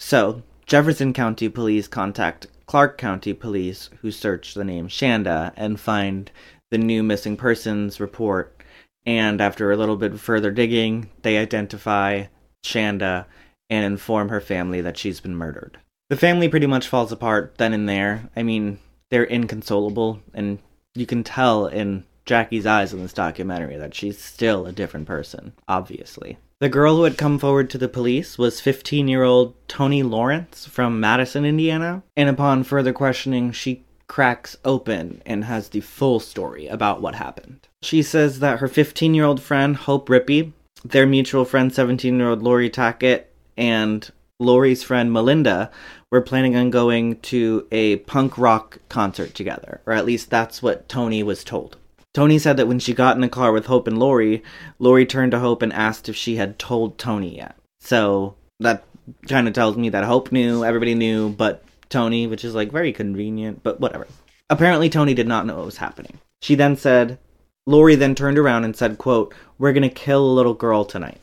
So, 0.00 0.42
Jefferson 0.64 1.12
County 1.12 1.48
police 1.48 1.86
contact 1.86 2.46
Clark 2.66 2.98
County 2.98 3.32
police, 3.32 3.90
who 4.00 4.10
search 4.10 4.54
the 4.54 4.64
name 4.64 4.88
Shanda 4.88 5.52
and 5.56 5.78
find 5.78 6.30
the 6.70 6.78
new 6.78 7.02
missing 7.02 7.36
persons 7.36 8.00
report. 8.00 8.62
And 9.04 9.40
after 9.40 9.70
a 9.70 9.76
little 9.76 9.96
bit 9.96 10.12
of 10.12 10.20
further 10.20 10.50
digging, 10.50 11.10
they 11.22 11.38
identify 11.38 12.24
Shanda 12.64 13.26
and 13.70 13.84
inform 13.84 14.30
her 14.30 14.40
family 14.40 14.80
that 14.80 14.98
she's 14.98 15.20
been 15.20 15.36
murdered 15.36 15.78
the 16.08 16.16
family 16.16 16.48
pretty 16.48 16.66
much 16.66 16.88
falls 16.88 17.12
apart 17.12 17.54
then 17.58 17.72
and 17.72 17.88
there. 17.88 18.28
I 18.36 18.42
mean, 18.42 18.78
they're 19.10 19.24
inconsolable, 19.24 20.20
and 20.34 20.58
you 20.94 21.06
can 21.06 21.24
tell 21.24 21.66
in 21.66 22.04
Jackie's 22.24 22.66
eyes 22.66 22.92
in 22.92 23.02
this 23.02 23.12
documentary 23.12 23.76
that 23.76 23.94
she's 23.94 24.20
still 24.20 24.66
a 24.66 24.72
different 24.72 25.06
person, 25.06 25.52
obviously. 25.68 26.38
The 26.58 26.68
girl 26.68 26.96
who 26.96 27.04
had 27.04 27.18
come 27.18 27.38
forward 27.38 27.68
to 27.70 27.78
the 27.78 27.88
police 27.88 28.38
was 28.38 28.60
15 28.60 29.08
year 29.08 29.22
old 29.22 29.54
Toni 29.68 30.02
Lawrence 30.02 30.66
from 30.66 31.00
Madison, 31.00 31.44
Indiana, 31.44 32.02
and 32.16 32.28
upon 32.28 32.64
further 32.64 32.92
questioning, 32.92 33.52
she 33.52 33.84
cracks 34.08 34.56
open 34.64 35.20
and 35.26 35.44
has 35.44 35.68
the 35.68 35.80
full 35.80 36.18
story 36.18 36.66
about 36.66 37.02
what 37.02 37.16
happened. 37.16 37.68
She 37.82 38.02
says 38.02 38.38
that 38.38 38.60
her 38.60 38.68
15 38.68 39.14
year 39.14 39.24
old 39.24 39.42
friend, 39.42 39.76
Hope 39.76 40.08
Rippey, 40.08 40.52
their 40.84 41.06
mutual 41.06 41.44
friend, 41.44 41.72
17 41.72 42.18
year 42.18 42.30
old 42.30 42.42
Laurie 42.42 42.70
Tackett, 42.70 43.24
and 43.56 44.10
Laurie's 44.38 44.82
friend 44.82 45.12
Melinda 45.12 45.70
were 46.10 46.20
planning 46.20 46.56
on 46.56 46.70
going 46.70 47.20
to 47.20 47.66
a 47.72 47.96
punk 47.96 48.36
rock 48.36 48.78
concert 48.88 49.34
together, 49.34 49.80
or 49.86 49.92
at 49.92 50.04
least 50.04 50.30
that's 50.30 50.62
what 50.62 50.88
Toni 50.88 51.22
was 51.22 51.42
told. 51.42 51.76
Toni 52.12 52.38
said 52.38 52.56
that 52.56 52.68
when 52.68 52.78
she 52.78 52.94
got 52.94 53.14
in 53.14 53.20
the 53.20 53.28
car 53.28 53.52
with 53.52 53.66
Hope 53.66 53.86
and 53.86 53.98
Laurie, 53.98 54.42
Laurie 54.78 55.06
turned 55.06 55.32
to 55.32 55.38
Hope 55.38 55.62
and 55.62 55.72
asked 55.72 56.08
if 56.08 56.16
she 56.16 56.36
had 56.36 56.58
told 56.58 56.98
Toni 56.98 57.36
yet. 57.36 57.56
So 57.80 58.36
that 58.60 58.84
kind 59.28 59.46
of 59.46 59.54
tells 59.54 59.76
me 59.76 59.90
that 59.90 60.04
Hope 60.04 60.32
knew, 60.32 60.64
everybody 60.64 60.94
knew, 60.94 61.30
but 61.30 61.64
Toni, 61.88 62.26
which 62.26 62.44
is 62.44 62.54
like 62.54 62.72
very 62.72 62.92
convenient, 62.92 63.62
but 63.62 63.80
whatever. 63.80 64.06
Apparently 64.48 64.88
Toni 64.88 65.14
did 65.14 65.28
not 65.28 65.46
know 65.46 65.56
what 65.56 65.66
was 65.66 65.76
happening. 65.76 66.18
She 66.42 66.54
then 66.54 66.76
said, 66.76 67.18
Laurie 67.66 67.96
then 67.96 68.14
turned 68.14 68.38
around 68.38 68.64
and 68.64 68.76
said, 68.76 68.98
quote, 68.98 69.34
We're 69.58 69.72
gonna 69.72 69.88
kill 69.88 70.24
a 70.24 70.32
little 70.32 70.54
girl 70.54 70.84
tonight. 70.84 71.20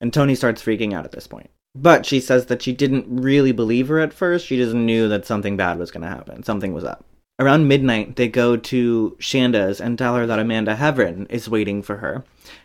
And 0.00 0.12
Toni 0.12 0.34
starts 0.34 0.62
freaking 0.62 0.92
out 0.92 1.04
at 1.04 1.12
this 1.12 1.26
point. 1.26 1.50
But 1.74 2.04
she 2.04 2.20
says 2.20 2.46
that 2.46 2.62
she 2.62 2.72
didn't 2.72 3.06
really 3.08 3.52
believe 3.52 3.88
her 3.88 3.98
at 4.00 4.12
first. 4.12 4.46
She 4.46 4.56
just 4.56 4.74
knew 4.74 5.08
that 5.08 5.26
something 5.26 5.56
bad 5.56 5.78
was 5.78 5.90
going 5.90 6.02
to 6.02 6.08
happen. 6.08 6.42
Something 6.42 6.74
was 6.74 6.84
up. 6.84 7.04
Around 7.38 7.66
midnight, 7.66 8.16
they 8.16 8.28
go 8.28 8.56
to 8.56 9.16
Shanda's 9.18 9.80
and 9.80 9.98
tell 9.98 10.14
her 10.16 10.26
that 10.26 10.38
Amanda 10.38 10.76
Heavrin 10.76 11.30
is 11.30 11.48
waiting 11.48 11.82
for 11.82 11.96
her 11.96 12.24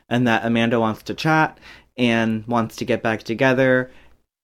and 0.09 0.27
that 0.27 0.45
Amanda 0.45 0.79
wants 0.79 1.03
to 1.03 1.13
chat 1.13 1.57
and 1.95 2.45
wants 2.47 2.75
to 2.75 2.85
get 2.85 3.01
back 3.01 3.23
together 3.23 3.89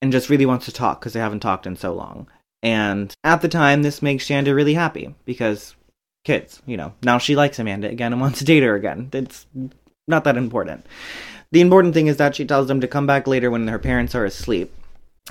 and 0.00 0.10
just 0.10 0.30
really 0.30 0.46
wants 0.46 0.64
to 0.64 0.72
talk 0.72 1.00
because 1.00 1.12
they 1.12 1.20
haven't 1.20 1.40
talked 1.40 1.66
in 1.66 1.76
so 1.76 1.92
long. 1.92 2.26
And 2.62 3.14
at 3.22 3.42
the 3.42 3.48
time, 3.48 3.82
this 3.82 4.00
makes 4.00 4.26
Shanda 4.26 4.54
really 4.54 4.74
happy 4.74 5.14
because 5.26 5.76
kids, 6.24 6.62
you 6.66 6.78
know, 6.78 6.94
now 7.02 7.18
she 7.18 7.36
likes 7.36 7.58
Amanda 7.58 7.88
again 7.88 8.12
and 8.12 8.20
wants 8.20 8.38
to 8.38 8.44
date 8.44 8.62
her 8.62 8.74
again. 8.74 9.10
It's 9.12 9.46
not 10.08 10.24
that 10.24 10.36
important. 10.36 10.86
The 11.54 11.60
important 11.60 11.94
thing 11.94 12.08
is 12.08 12.16
that 12.16 12.34
she 12.34 12.44
tells 12.44 12.66
them 12.66 12.80
to 12.80 12.88
come 12.88 13.06
back 13.06 13.28
later 13.28 13.48
when 13.48 13.68
her 13.68 13.78
parents 13.78 14.12
are 14.16 14.24
asleep. 14.24 14.74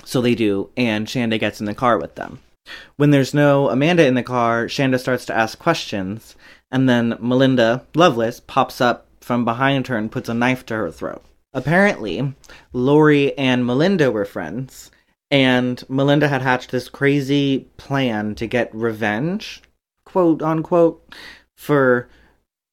So 0.06 0.22
they 0.22 0.34
do, 0.34 0.70
and 0.74 1.06
Shanda 1.06 1.38
gets 1.38 1.60
in 1.60 1.66
the 1.66 1.74
car 1.74 1.98
with 1.98 2.14
them. 2.14 2.40
When 2.96 3.10
there's 3.10 3.34
no 3.34 3.68
Amanda 3.68 4.06
in 4.06 4.14
the 4.14 4.22
car, 4.22 4.64
Shanda 4.64 4.98
starts 4.98 5.26
to 5.26 5.36
ask 5.36 5.58
questions, 5.58 6.34
and 6.70 6.88
then 6.88 7.18
Melinda 7.20 7.84
Loveless 7.94 8.40
pops 8.40 8.80
up 8.80 9.06
from 9.20 9.44
behind 9.44 9.88
her 9.88 9.98
and 9.98 10.10
puts 10.10 10.30
a 10.30 10.32
knife 10.32 10.64
to 10.64 10.74
her 10.76 10.90
throat. 10.90 11.22
Apparently, 11.52 12.32
Laurie 12.72 13.36
and 13.36 13.66
Melinda 13.66 14.10
were 14.10 14.24
friends, 14.24 14.90
and 15.30 15.84
Melinda 15.90 16.28
had 16.28 16.40
hatched 16.40 16.70
this 16.70 16.88
crazy 16.88 17.68
plan 17.76 18.34
to 18.36 18.46
get 18.46 18.74
revenge, 18.74 19.60
quote 20.06 20.40
unquote, 20.40 21.14
for 21.54 22.08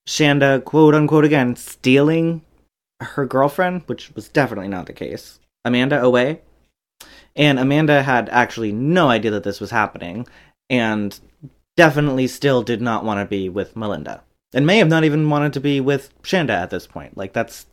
Shanda, 0.07 0.63
quote 0.63 0.95
unquote 0.95 1.25
again, 1.25 1.57
stealing 1.57 2.43
her 3.01 3.25
girlfriend, 3.25 3.83
which 3.87 4.13
was 4.15 4.29
definitely 4.29 4.67
not 4.67 4.85
the 4.85 4.93
case, 4.93 5.39
Amanda 5.65 6.01
away. 6.01 6.41
And 7.35 7.59
Amanda 7.59 8.03
had 8.03 8.29
actually 8.29 8.71
no 8.71 9.09
idea 9.09 9.31
that 9.31 9.43
this 9.43 9.59
was 9.59 9.71
happening 9.71 10.27
and 10.69 11.19
definitely 11.77 12.27
still 12.27 12.61
did 12.61 12.81
not 12.81 13.05
want 13.05 13.19
to 13.19 13.25
be 13.25 13.49
with 13.49 13.75
Melinda. 13.75 14.23
And 14.53 14.67
may 14.67 14.77
have 14.77 14.89
not 14.89 15.05
even 15.05 15.29
wanted 15.29 15.53
to 15.53 15.59
be 15.61 15.79
with 15.79 16.09
Shanda 16.23 16.49
at 16.49 16.69
this 16.69 16.85
point. 16.85 17.15
Like, 17.15 17.31
that's 17.31 17.65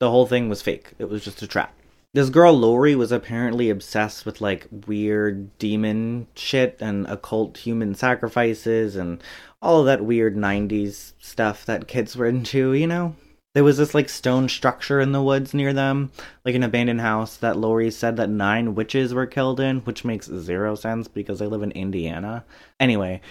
the 0.00 0.10
whole 0.10 0.26
thing 0.26 0.48
was 0.48 0.62
fake. 0.62 0.92
It 0.98 1.08
was 1.08 1.24
just 1.24 1.42
a 1.42 1.46
trap. 1.46 1.74
This 2.12 2.30
girl 2.30 2.54
Laurie 2.54 2.94
was 2.94 3.12
apparently 3.12 3.68
obsessed 3.68 4.24
with 4.24 4.40
like 4.40 4.68
weird 4.86 5.56
demon 5.58 6.26
shit 6.34 6.78
and 6.80 7.06
occult 7.08 7.58
human 7.58 7.94
sacrifices 7.94 8.96
and 8.96 9.22
all 9.60 9.80
of 9.80 9.86
that 9.86 10.04
weird 10.04 10.36
90s 10.36 11.12
stuff 11.18 11.66
that 11.66 11.88
kids 11.88 12.16
were 12.16 12.26
into, 12.26 12.72
you 12.72 12.86
know? 12.86 13.14
There 13.56 13.64
was 13.64 13.78
this 13.78 13.94
like 13.94 14.10
stone 14.10 14.50
structure 14.50 15.00
in 15.00 15.12
the 15.12 15.22
woods 15.22 15.54
near 15.54 15.72
them, 15.72 16.12
like 16.44 16.54
an 16.54 16.62
abandoned 16.62 17.00
house 17.00 17.38
that 17.38 17.56
Laurie 17.56 17.90
said 17.90 18.18
that 18.18 18.28
nine 18.28 18.74
witches 18.74 19.14
were 19.14 19.24
killed 19.24 19.60
in, 19.60 19.78
which 19.78 20.04
makes 20.04 20.26
zero 20.26 20.74
sense 20.74 21.08
because 21.08 21.38
they 21.38 21.46
live 21.46 21.62
in 21.62 21.70
Indiana. 21.70 22.44
Anyway, 22.78 23.22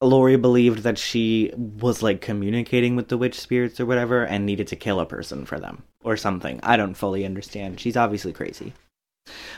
Laurie 0.00 0.36
believed 0.36 0.84
that 0.84 0.96
she 0.96 1.50
was 1.56 2.04
like 2.04 2.20
communicating 2.20 2.94
with 2.94 3.08
the 3.08 3.18
witch 3.18 3.40
spirits 3.40 3.80
or 3.80 3.86
whatever 3.86 4.24
and 4.24 4.46
needed 4.46 4.68
to 4.68 4.76
kill 4.76 5.00
a 5.00 5.06
person 5.06 5.44
for 5.44 5.58
them 5.58 5.82
or 6.04 6.16
something. 6.16 6.60
I 6.62 6.76
don't 6.76 6.94
fully 6.94 7.24
understand. 7.24 7.80
She's 7.80 7.96
obviously 7.96 8.32
crazy. 8.32 8.74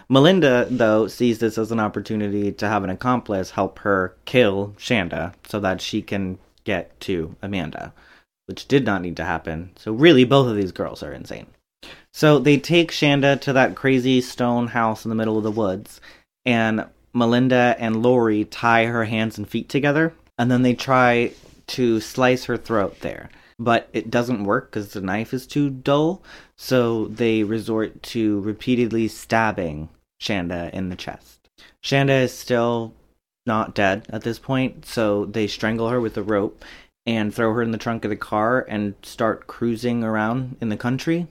Melinda, 0.09 0.67
though, 0.71 1.09
sees 1.09 1.41
this 1.41 1.59
as 1.59 1.71
an 1.71 1.81
opportunity 1.81 2.53
to 2.53 2.69
have 2.69 2.85
an 2.85 2.89
accomplice 2.89 3.51
help 3.51 3.81
her 3.81 4.17
kill 4.25 4.75
Shanda 4.79 5.35
so 5.47 5.61
that 5.61 5.83
she 5.83 6.01
can 6.01 6.39
get 6.65 6.99
to 7.01 7.37
Amanda 7.43 7.93
which 8.47 8.67
did 8.67 8.85
not 8.85 9.03
need 9.03 9.17
to 9.17 9.25
happen. 9.25 9.71
So 9.77 9.93
really, 9.93 10.25
both 10.25 10.49
of 10.49 10.57
these 10.57 10.73
girls 10.73 11.03
are 11.03 11.13
insane. 11.13 11.47
So 12.13 12.39
they 12.39 12.59
take 12.59 12.91
Shanda 12.91 13.41
to 13.43 13.53
that 13.53 13.77
crazy 13.77 14.21
stone 14.21 14.69
house 14.69 15.05
in 15.05 15.11
the 15.11 15.15
middle 15.15 15.37
of 15.37 15.45
the 15.45 15.51
woods, 15.51 16.01
and 16.45 16.87
Melinda 17.13 17.77
and 17.79 18.03
Laurie 18.03 18.45
tie 18.45 18.87
her 18.87 19.05
hands 19.05 19.37
and 19.37 19.49
feet 19.49 19.69
together, 19.69 20.15
and 20.39 20.51
then 20.51 20.63
they 20.63 20.75
try 20.75 21.33
to 21.69 22.01
slice 22.01 22.45
her 22.45 22.57
throat 22.57 23.01
there. 23.01 23.29
But 23.59 23.89
it 23.93 24.11
doesn't 24.11 24.45
work 24.45 24.71
because 24.71 24.93
the 24.93 25.01
knife 25.01 25.33
is 25.33 25.47
too 25.47 25.71
dull, 25.71 26.23
so 26.57 27.07
they 27.07 27.43
resort 27.43 28.03
to 28.05 28.41
repeatedly 28.41 29.09
stabbing 29.09 29.89
Shanda 30.21 30.71
in 30.71 30.89
the 30.89 30.97
chest. 30.97 31.49
Shanda 31.83 32.23
is 32.23 32.33
still 32.33 32.93
not 33.47 33.75
dead 33.75 34.07
at 34.11 34.23
this 34.23 34.39
point, 34.39 34.85
so 34.87 35.25
they 35.25 35.47
strangle 35.47 35.89
her 35.89 36.01
with 36.01 36.17
a 36.17 36.23
rope 36.23 36.65
and 37.07 37.33
throw 37.33 37.53
her 37.55 37.63
in 37.63 37.71
the 37.71 37.79
trunk 37.79 38.05
of 38.05 38.11
the 38.11 38.17
car 38.17 38.67
and 38.69 38.95
start 39.03 39.47
cruising 39.47 40.03
around 40.03 40.57
in 40.61 40.69
the 40.69 40.77
country. 40.77 41.27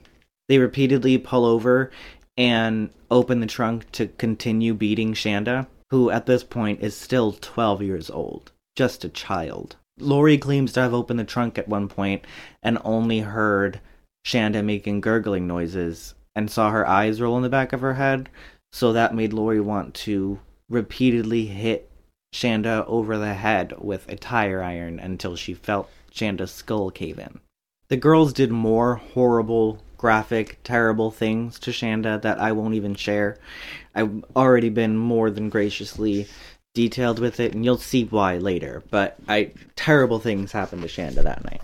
They 0.48 0.58
repeatedly 0.58 1.18
pull 1.18 1.44
over 1.44 1.90
and 2.36 2.90
open 3.10 3.40
the 3.40 3.46
trunk 3.46 3.90
to 3.92 4.08
continue 4.08 4.74
beating 4.74 5.12
Shanda, 5.12 5.66
who 5.90 6.10
at 6.10 6.26
this 6.26 6.44
point 6.44 6.80
is 6.80 6.96
still 6.96 7.32
12 7.32 7.82
years 7.82 8.10
old, 8.10 8.52
just 8.74 9.04
a 9.04 9.08
child. 9.08 9.76
Laurie 9.98 10.38
claims 10.38 10.72
to 10.72 10.80
have 10.80 10.94
opened 10.94 11.18
the 11.18 11.24
trunk 11.24 11.58
at 11.58 11.68
one 11.68 11.88
point 11.88 12.24
and 12.62 12.78
only 12.84 13.20
heard 13.20 13.80
Shanda 14.26 14.64
making 14.64 15.00
gurgling 15.00 15.46
noises 15.46 16.14
and 16.34 16.50
saw 16.50 16.70
her 16.70 16.86
eyes 16.86 17.20
roll 17.20 17.36
in 17.36 17.42
the 17.42 17.48
back 17.48 17.72
of 17.72 17.80
her 17.80 17.94
head, 17.94 18.28
so 18.72 18.92
that 18.92 19.14
made 19.14 19.32
Laurie 19.32 19.60
want 19.60 19.94
to 19.94 20.38
repeatedly 20.68 21.46
hit 21.46 21.90
Shanda 22.36 22.84
over 22.86 23.16
the 23.16 23.32
head 23.32 23.72
with 23.78 24.06
a 24.10 24.16
tire 24.16 24.62
iron 24.62 25.00
until 25.00 25.36
she 25.36 25.54
felt 25.54 25.90
Shanda's 26.14 26.50
skull 26.50 26.90
cave 26.90 27.18
in. 27.18 27.40
The 27.88 27.96
girls 27.96 28.34
did 28.34 28.50
more 28.50 28.96
horrible, 28.96 29.78
graphic, 29.96 30.58
terrible 30.62 31.10
things 31.10 31.58
to 31.60 31.70
Shanda 31.70 32.20
that 32.20 32.38
I 32.38 32.52
won't 32.52 32.74
even 32.74 32.94
share. 32.94 33.38
I've 33.94 34.22
already 34.34 34.68
been 34.68 34.98
more 34.98 35.30
than 35.30 35.48
graciously 35.48 36.28
detailed 36.74 37.20
with 37.20 37.40
it, 37.40 37.54
and 37.54 37.64
you'll 37.64 37.78
see 37.78 38.04
why 38.04 38.36
later. 38.36 38.82
But 38.90 39.16
I 39.26 39.52
terrible 39.74 40.18
things 40.18 40.52
happened 40.52 40.82
to 40.82 40.88
Shanda 40.88 41.22
that 41.22 41.44
night. 41.44 41.62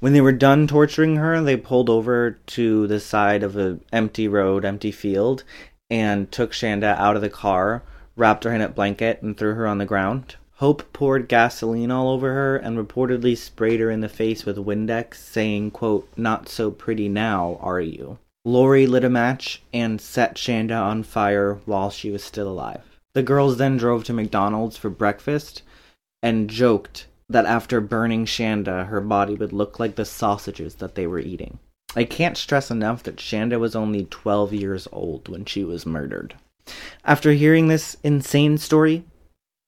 When 0.00 0.14
they 0.14 0.22
were 0.22 0.32
done 0.32 0.66
torturing 0.66 1.16
her, 1.16 1.42
they 1.42 1.56
pulled 1.58 1.90
over 1.90 2.38
to 2.46 2.86
the 2.86 3.00
side 3.00 3.42
of 3.42 3.56
an 3.56 3.84
empty 3.92 4.26
road, 4.26 4.64
empty 4.64 4.90
field, 4.90 5.44
and 5.90 6.32
took 6.32 6.52
Shanda 6.52 6.96
out 6.96 7.16
of 7.16 7.20
the 7.20 7.28
car, 7.28 7.82
wrapped 8.18 8.44
her 8.44 8.52
in 8.52 8.60
a 8.60 8.68
blanket, 8.68 9.22
and 9.22 9.36
threw 9.36 9.54
her 9.54 9.66
on 9.66 9.78
the 9.78 9.86
ground. 9.86 10.36
Hope 10.56 10.92
poured 10.92 11.28
gasoline 11.28 11.92
all 11.92 12.10
over 12.10 12.34
her 12.34 12.56
and 12.56 12.76
reportedly 12.76 13.36
sprayed 13.36 13.78
her 13.78 13.92
in 13.92 14.00
the 14.00 14.08
face 14.08 14.44
with 14.44 14.56
Windex, 14.56 15.14
saying, 15.14 15.70
quote, 15.70 16.08
Not 16.16 16.48
so 16.48 16.72
pretty 16.72 17.08
now, 17.08 17.58
are 17.60 17.80
you? 17.80 18.18
Laurie 18.44 18.86
lit 18.86 19.04
a 19.04 19.08
match 19.08 19.62
and 19.72 20.00
set 20.00 20.34
Shanda 20.34 20.82
on 20.82 21.04
fire 21.04 21.60
while 21.64 21.90
she 21.90 22.10
was 22.10 22.24
still 22.24 22.48
alive. 22.48 22.82
The 23.14 23.22
girls 23.22 23.56
then 23.56 23.76
drove 23.76 24.02
to 24.04 24.12
McDonald's 24.12 24.76
for 24.76 24.90
breakfast 24.90 25.62
and 26.22 26.50
joked 26.50 27.06
that 27.28 27.46
after 27.46 27.80
burning 27.80 28.24
Shanda, 28.24 28.86
her 28.88 29.00
body 29.00 29.34
would 29.34 29.52
look 29.52 29.78
like 29.78 29.94
the 29.94 30.04
sausages 30.04 30.76
that 30.76 30.94
they 30.94 31.06
were 31.06 31.18
eating. 31.18 31.58
I 31.94 32.04
can't 32.04 32.36
stress 32.36 32.70
enough 32.70 33.02
that 33.04 33.16
Shanda 33.16 33.60
was 33.60 33.76
only 33.76 34.06
12 34.06 34.52
years 34.54 34.88
old 34.92 35.28
when 35.28 35.44
she 35.44 35.62
was 35.62 35.86
murdered. 35.86 36.34
After 37.04 37.32
hearing 37.32 37.68
this 37.68 37.96
insane 38.02 38.58
story 38.58 39.04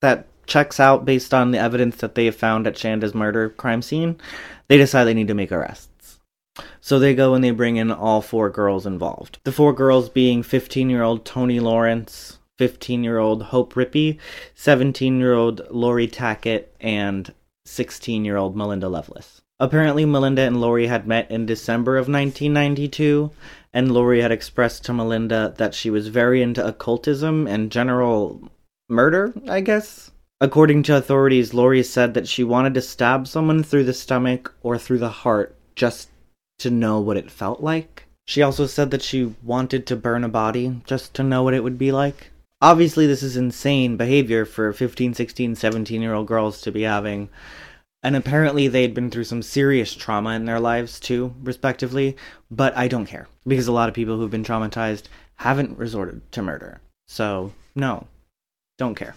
that 0.01 0.27
checks 0.47 0.81
out 0.81 1.05
based 1.05 1.33
on 1.33 1.51
the 1.51 1.59
evidence 1.59 1.97
that 1.97 2.15
they 2.15 2.25
have 2.27 2.37
found 2.37 2.67
at 2.67 2.77
Shanda's 2.77 3.15
murder 3.15 3.49
crime 3.49 3.83
scene, 3.83 4.19
they 4.69 4.77
decide 4.77 5.05
they 5.05 5.15
need 5.15 5.29
to 5.29 5.35
make 5.35 5.53
arrests. 5.53 6.19
So 6.81 6.99
they 6.99 7.15
go 7.15 7.35
and 7.35 7.43
they 7.43 7.53
bring 7.53 7.77
in 7.77 7.91
all 7.91 8.21
four 8.21 8.51
girls 8.51 8.87
involved. 8.87 9.39
The 9.45 9.53
four 9.53 9.73
girls 9.73 10.09
being 10.09 10.43
15 10.43 10.91
year 10.91 11.03
old 11.03 11.25
Toni 11.25 11.61
Lawrence, 11.61 12.39
15 12.59 13.05
year 13.05 13.19
old 13.19 13.45
Hope 13.45 13.75
Rippey, 13.75 14.19
17 14.55 15.19
year 15.19 15.33
old 15.33 15.63
Laurie 15.71 16.09
Tackett, 16.09 16.67
and 16.81 17.33
16 17.65 18.25
year 18.25 18.37
old 18.37 18.57
Melinda 18.57 18.89
Loveless. 18.89 19.41
Apparently, 19.61 20.07
Melinda 20.07 20.43
and 20.43 20.61
Laurie 20.61 20.87
had 20.87 21.07
met 21.07 21.31
in 21.31 21.45
December 21.45 21.97
of 21.97 22.09
1992, 22.09 23.31
and 23.73 23.93
Laurie 23.93 24.23
had 24.23 24.33
expressed 24.33 24.85
to 24.85 24.93
Melinda 24.93 25.55
that 25.59 25.75
she 25.75 25.91
was 25.91 26.09
very 26.09 26.43
into 26.43 26.67
occultism 26.67 27.47
and 27.47 27.71
general 27.71 28.51
murder, 28.89 29.33
I 29.49 29.61
guess. 29.61 30.11
According 30.41 30.85
to 30.85 30.97
authorities, 30.97 31.53
Laurie 31.53 31.83
said 31.83 32.15
that 32.15 32.27
she 32.27 32.43
wanted 32.43 32.75
to 32.75 32.83
stab 32.83 33.29
someone 33.29 33.63
through 33.63 33.85
the 33.85 33.93
stomach 33.93 34.55
or 34.63 34.79
through 34.79 34.99
the 34.99 35.11
heart 35.11 35.55
just 35.77 36.09
to 36.59 36.71
know 36.71 37.01
what 37.01 37.17
it 37.17 37.31
felt 37.31 37.61
like. 37.61 38.07
She 38.27 38.43
also 38.43 38.67
said 38.67 38.91
that 38.91 39.03
she 39.03 39.35
wanted 39.43 39.87
to 39.87 39.97
burn 39.97 40.25
a 40.25 40.29
body 40.29 40.81
just 40.87 41.15
to 41.15 41.23
know 41.23 41.43
what 41.43 41.55
it 41.55 41.63
would 41.63 41.79
be 41.79 41.93
like. 41.93 42.31
Obviously, 42.63 43.07
this 43.07 43.23
is 43.23 43.37
insane 43.37 43.97
behavior 43.97 44.45
for 44.45 44.73
15, 44.73 45.15
16, 45.15 45.57
17 45.57 46.03
year 46.03 46.15
old 46.15 46.27
girls 46.27 46.61
to 46.63 46.71
be 46.71 46.83
having. 46.83 47.29
And 48.03 48.17
apparently, 48.17 48.67
they'd 48.67 48.95
been 48.95 49.11
through 49.11 49.25
some 49.25 49.43
serious 49.43 49.95
trauma 49.95 50.31
in 50.31 50.47
their 50.47 50.61
lives 50.61 50.99
too, 50.99 51.35
respectively. 51.43 52.17
But 52.51 52.77
I 52.77 52.89
don't 52.89 53.07
care 53.07 53.29
because 53.47 53.69
a 53.69 53.73
lot 53.73 53.89
of 53.89 53.95
people 53.95 54.17
who've 54.17 54.31
been 54.31 54.45
traumatized 54.45 55.05
haven't 55.37 55.79
resorted 55.79 56.31
to 56.33 56.43
murder. 56.43 56.81
So, 57.09 57.53
no, 57.75 58.07
don't 58.79 58.95
care. 58.95 59.15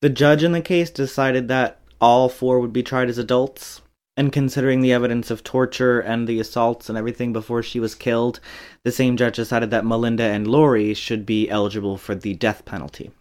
The 0.00 0.08
judge 0.08 0.42
in 0.42 0.52
the 0.52 0.60
case 0.60 0.90
decided 0.90 1.48
that 1.48 1.78
all 2.00 2.28
four 2.28 2.58
would 2.58 2.72
be 2.72 2.82
tried 2.82 3.08
as 3.08 3.18
adults, 3.18 3.80
and 4.16 4.32
considering 4.32 4.80
the 4.80 4.92
evidence 4.92 5.30
of 5.30 5.44
torture 5.44 6.00
and 6.00 6.26
the 6.26 6.40
assaults 6.40 6.88
and 6.88 6.98
everything 6.98 7.32
before 7.32 7.62
she 7.62 7.80
was 7.80 7.94
killed, 7.94 8.40
the 8.84 8.92
same 8.92 9.16
judge 9.16 9.36
decided 9.36 9.70
that 9.70 9.86
Melinda 9.86 10.24
and 10.24 10.46
Laurie 10.46 10.94
should 10.94 11.24
be 11.24 11.48
eligible 11.48 11.96
for 11.96 12.14
the 12.14 12.34
death 12.34 12.64
penalty. 12.64 13.12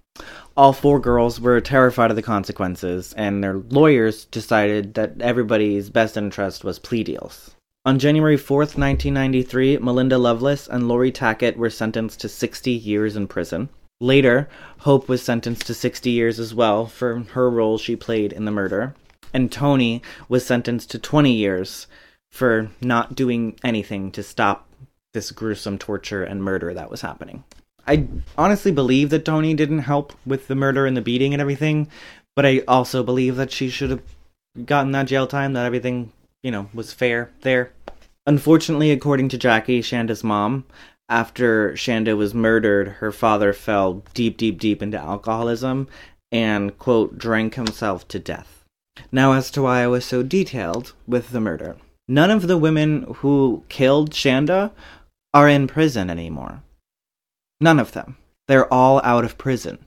All 0.58 0.74
four 0.74 1.00
girls 1.00 1.40
were 1.40 1.62
terrified 1.62 2.10
of 2.10 2.16
the 2.16 2.22
consequences, 2.22 3.14
and 3.18 3.44
their 3.44 3.58
lawyers 3.70 4.26
decided 4.26 4.94
that 4.96 5.22
everybody's 5.22 5.90
best 5.90 6.18
interest 6.18 6.64
was 6.64 6.80
plea 6.80 7.04
deals. 7.04 7.52
On 7.84 7.98
January 7.98 8.38
4th, 8.38 8.78
1993, 8.78 9.78
Melinda 9.78 10.18
Loveless 10.18 10.68
and 10.68 10.88
Laurie 10.88 11.12
Tackett 11.12 11.58
were 11.58 11.70
sentenced 11.70 12.20
to 12.22 12.30
60 12.30 12.70
years 12.70 13.16
in 13.16 13.28
prison. 13.28 13.70
Later, 14.00 14.48
Hope 14.80 15.10
was 15.10 15.24
sentenced 15.24 15.66
to 15.68 15.74
60 15.74 16.10
years 16.10 16.40
as 16.40 16.54
well 16.54 16.86
for 16.86 17.20
her 17.34 17.50
role 17.50 17.78
she 17.78 17.96
played 17.96 18.34
in 18.34 18.46
the 18.46 18.52
murder. 18.52 18.94
And 19.34 19.52
Toni 19.52 20.02
was 20.30 20.46
sentenced 20.46 20.92
to 20.92 21.00
20 21.00 21.32
years 21.32 21.88
for 22.30 22.70
not 22.82 23.16
doing 23.16 23.58
anything 23.64 24.12
to 24.12 24.22
stop 24.24 24.68
this 25.14 25.32
gruesome 25.32 25.78
torture 25.78 26.24
and 26.24 26.44
murder 26.44 26.74
that 26.74 26.92
was 26.92 27.02
happening. 27.02 27.44
I 27.88 28.08
honestly 28.38 28.72
believe 28.72 29.10
that 29.10 29.26
Toni 29.26 29.54
didn't 29.54 29.80
help 29.80 30.14
with 30.26 30.48
the 30.48 30.56
murder 30.56 30.86
and 30.86 30.96
the 30.96 31.02
beating 31.02 31.34
and 31.34 31.42
everything, 31.42 31.88
but 32.36 32.46
I 32.46 32.64
also 32.68 33.04
believe 33.04 33.36
that 33.36 33.52
she 33.52 33.70
should 33.70 33.90
have 33.90 34.02
gotten 34.66 34.92
that 34.92 35.08
jail 35.08 35.28
time, 35.28 35.54
that 35.54 35.66
everything, 35.66 36.12
you 36.44 36.52
know, 36.52 36.70
was 36.74 36.94
fair 36.94 37.32
there. 37.42 37.72
Unfortunately, 38.28 38.92
according 38.92 39.30
to 39.30 39.38
Jackie, 39.38 39.82
Shanda's 39.82 40.24
mom, 40.24 40.66
after 41.10 41.74
Shanda 41.74 42.16
was 42.16 42.34
murdered, 42.34 42.88
her 42.88 43.12
father 43.12 43.52
fell 43.52 44.04
deep, 44.14 44.38
deep, 44.38 44.60
deep 44.60 44.82
into 44.82 44.98
alcoholism 44.98 45.88
and, 46.32 46.78
quote, 46.78 47.18
drank 47.18 47.56
himself 47.56 48.08
to 48.10 48.20
death. 48.20 48.64
Now, 49.12 49.34
as 49.34 49.52
to 49.52 49.64
why 49.64 49.82
I 49.82 49.88
was 49.88 50.06
so 50.06 50.24
detailed 50.24 50.94
with 51.08 51.32
the 51.32 51.42
murder. 51.42 51.76
None 52.08 52.32
of 52.32 52.48
the 52.48 52.58
women 52.58 53.14
who 53.18 53.64
killed 53.68 54.12
Shanda 54.12 54.72
are 55.34 55.50
in 55.50 55.68
prison 55.68 56.10
anymore. 56.10 56.62
None 57.62 57.80
of 57.80 57.92
them. 57.94 58.18
They're 58.48 58.72
all 58.74 59.00
out 59.04 59.24
of 59.24 59.38
prison. 59.38 59.78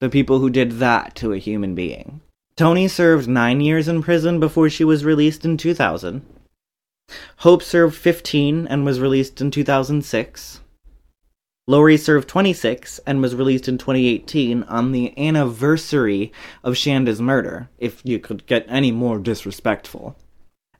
The 0.00 0.10
people 0.10 0.38
who 0.38 0.50
did 0.50 0.72
that 0.72 1.14
to 1.16 1.32
a 1.32 1.38
human 1.38 1.74
being. 1.74 2.20
Toni 2.56 2.88
served 2.88 3.26
nine 3.26 3.60
years 3.60 3.88
in 3.88 4.02
prison 4.02 4.38
before 4.38 4.68
she 4.68 4.84
was 4.84 5.04
released 5.04 5.44
in 5.44 5.56
2000. 5.56 6.24
Hope 7.38 7.62
served 7.62 7.96
15 7.96 8.66
and 8.66 8.84
was 8.84 9.00
released 9.00 9.40
in 9.40 9.50
2006. 9.50 10.60
Laurie 11.66 11.96
served 11.96 12.28
26 12.28 13.00
and 13.06 13.22
was 13.22 13.34
released 13.34 13.66
in 13.66 13.78
2018 13.78 14.62
on 14.64 14.92
the 14.92 15.16
anniversary 15.18 16.32
of 16.62 16.76
Shanda's 16.76 17.20
murder, 17.20 17.70
if 17.78 18.02
you 18.04 18.18
could 18.18 18.46
get 18.46 18.66
any 18.68 18.92
more 18.92 19.18
disrespectful 19.18 20.16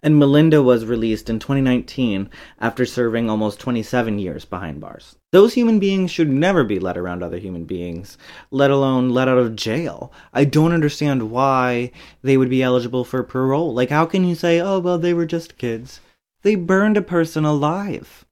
and 0.02 0.18
Melinda 0.18 0.62
was 0.62 0.87
released 0.87 1.28
in 1.28 1.38
2019 1.38 2.30
after 2.59 2.87
serving 2.87 3.28
almost 3.28 3.61
27 3.61 4.18
years 4.18 4.44
behind 4.44 4.80
bars. 4.80 5.16
Those 5.32 5.54
human 5.54 5.78
beings 5.78 6.10
should 6.10 6.28
never 6.28 6.64
be 6.64 6.80
let 6.80 6.98
around 6.98 7.22
other 7.22 7.38
human 7.38 7.64
beings, 7.64 8.18
let 8.50 8.70
alone 8.70 9.10
let 9.10 9.28
out 9.28 9.38
of 9.38 9.54
jail. 9.54 10.12
I 10.32 10.44
don't 10.44 10.72
understand 10.72 11.30
why 11.30 11.92
they 12.22 12.36
would 12.36 12.50
be 12.50 12.64
eligible 12.64 13.04
for 13.04 13.22
parole. 13.22 13.72
Like, 13.72 13.90
how 13.90 14.06
can 14.06 14.24
you 14.24 14.34
say, 14.34 14.60
oh, 14.60 14.80
well, 14.80 14.98
they 14.98 15.14
were 15.14 15.26
just 15.26 15.56
kids? 15.56 16.00
They 16.42 16.56
burned 16.56 16.96
a 16.96 17.02
person 17.02 17.44
alive 17.44 18.24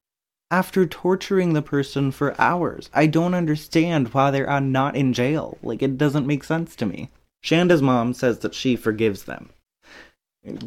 after 0.51 0.85
torturing 0.85 1.53
the 1.53 1.61
person 1.61 2.11
for 2.11 2.39
hours. 2.39 2.89
I 2.93 3.05
don't 3.05 3.33
understand 3.33 4.13
why 4.13 4.31
they're 4.31 4.59
not 4.59 4.97
in 4.97 5.13
jail. 5.13 5.57
Like, 5.63 5.81
it 5.81 5.97
doesn't 5.97 6.27
make 6.27 6.43
sense 6.43 6.75
to 6.77 6.85
me. 6.85 7.09
Shanda's 7.41 7.81
mom 7.81 8.13
says 8.13 8.39
that 8.39 8.53
she 8.53 8.75
forgives 8.75 9.23
them 9.23 9.51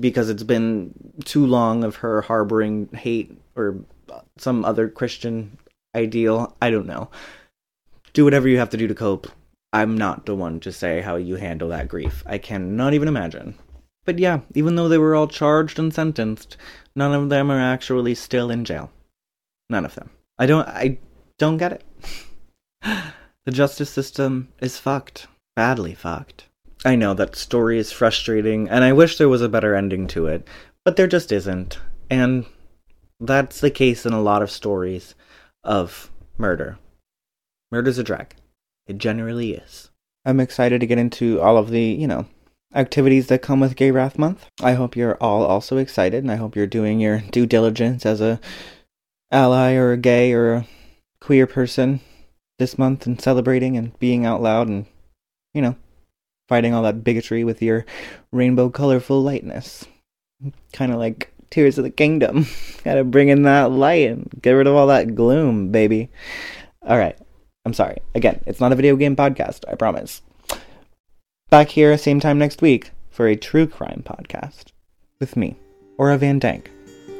because 0.01 0.31
it's 0.31 0.43
been 0.43 0.95
too 1.25 1.45
long 1.45 1.85
of 1.85 1.97
her 1.97 2.23
harboring 2.23 2.89
hate 2.95 3.37
or 3.55 3.85
some 4.39 4.65
other 4.65 4.89
Christian 4.89 5.59
ideal. 5.95 6.57
I 6.61 6.71
don't 6.71 6.87
know. 6.87 7.11
Do 8.13 8.25
whatever 8.25 8.49
you 8.49 8.59
have 8.59 8.71
to 8.71 8.77
do 8.77 8.87
to 8.89 8.95
cope. 8.95 9.29
I'm 9.73 9.97
not 9.97 10.27
the 10.27 10.35
one 10.35 10.61
to 10.61 10.73
say 10.73 11.01
how 11.01 11.17
you 11.17 11.37
handle 11.37 11.71
that 11.71 11.89
grief. 11.89 12.23
I 12.27 12.39
cannot 12.39 12.93
even 12.93 13.09
imagine. 13.09 13.55
But 14.05 14.19
yeah, 14.19 14.41
even 14.55 14.75
though 14.75 14.89
they 14.89 14.99
were 14.99 15.15
all 15.15 15.29
charged 15.29 15.79
and 15.79 15.95
sentenced, 15.95 16.57
none 16.95 17.15
of 17.15 17.31
them 17.31 17.51
are 17.51 17.61
actually 17.61 18.15
still 18.15 18.51
in 18.51 18.65
jail. 18.65 18.91
None 19.71 19.85
of 19.85 19.95
them. 19.95 20.11
I 20.39 20.47
don't 20.47 20.69
I 20.69 20.99
don't 21.39 21.57
get 21.57 21.73
it. 21.73 21.85
the 23.45 23.53
justice 23.53 23.91
system 23.91 24.49
is 24.61 24.79
fucked. 24.79 25.27
Badly 25.57 25.95
fucked. 25.95 26.49
I 26.85 26.97
know 26.97 27.15
that 27.15 27.37
story 27.37 27.79
is 27.79 27.93
frustrating 27.93 28.69
and 28.69 28.83
I 28.83 28.93
wish 28.93 29.17
there 29.17 29.29
was 29.29 29.43
a 29.43 29.49
better 29.49 29.75
ending 29.75 30.07
to 30.09 30.27
it, 30.27 30.47
but 30.85 30.97
there 30.97 31.07
just 31.07 31.33
isn't. 31.33 31.79
And 32.11 32.45
that's 33.21 33.61
the 33.61 33.71
case 33.71 34.05
in 34.05 34.13
a 34.13 34.21
lot 34.21 34.43
of 34.43 34.51
stories 34.51 35.15
of 35.65 36.11
murder. 36.39 36.79
Murder's 37.71 37.99
a 37.99 38.03
drag. 38.03 38.35
It 38.87 38.99
generally 38.99 39.55
is. 39.55 39.91
I'm 40.25 40.41
excited 40.41 40.81
to 40.81 40.87
get 40.87 40.99
into 40.99 41.41
all 41.41 41.57
of 41.57 41.71
the, 41.71 41.83
you 41.83 42.07
know, 42.07 42.27
activities 42.75 43.27
that 43.29 43.43
come 43.43 43.61
with 43.61 43.77
Gay 43.77 43.91
Wrath 43.91 44.19
Month. 44.19 44.47
I 44.63 44.75
hope 44.75 44.97
you're 44.97 45.17
all 45.17 45.45
also 45.45 45.77
excited, 45.77 46.23
and 46.23 46.31
I 46.31 46.37
hope 46.37 46.57
you're 46.57 46.67
doing 46.67 47.01
your 47.01 47.21
due 47.31 47.47
diligence 47.47 48.07
as 48.07 48.21
a 48.21 48.41
ally 49.31 49.75
or 49.75 49.93
a 49.93 49.97
gay 49.97 50.33
or 50.33 50.53
a 50.53 50.67
queer 51.21 51.47
person 51.47 52.01
this 52.59 52.79
month 52.79 53.07
and 53.07 53.21
celebrating 53.21 53.77
and 53.77 53.99
being 53.99 54.27
out 54.27 54.43
loud 54.43 54.69
and, 54.69 54.87
you 55.55 55.63
know, 55.63 55.77
fighting 56.49 56.75
all 56.75 56.83
that 56.83 57.03
bigotry 57.03 57.45
with 57.45 57.63
your 57.63 57.87
rainbow 58.31 58.69
colorful 58.69 59.23
lightness. 59.23 59.87
Kind 60.73 60.93
of 60.93 60.99
like 60.99 61.32
Tears 61.53 61.79
of 61.79 61.85
the 61.85 61.91
Kingdom. 61.91 62.47
Gotta 62.85 63.05
bring 63.05 63.29
in 63.29 63.45
that 63.45 63.71
light 63.71 64.11
and 64.11 64.29
get 64.43 64.53
rid 64.53 64.67
of 64.67 64.75
all 64.75 64.89
that 64.89 65.15
gloom, 65.15 65.71
baby. 65.71 66.09
All 66.85 66.99
right. 66.99 67.17
I'm 67.65 67.75
sorry. 67.75 67.99
Again, 68.15 68.43
it's 68.47 68.59
not 68.59 68.73
a 68.73 68.77
video 68.77 68.97
game 68.97 69.15
podcast, 69.15 69.65
I 69.69 69.77
promise. 69.77 70.23
Back 71.51 71.69
here, 71.69 71.97
same 71.97 72.19
time 72.19 72.39
next 72.39 72.63
week, 72.63 72.91
for 73.11 73.29
a 73.29 73.37
true 73.37 73.67
crime 73.67 74.03
podcast 74.05 74.73
with 75.21 75.37
me, 75.37 75.57
Aura 75.99 76.19
Van 76.19 76.41
Dank. 76.41 76.71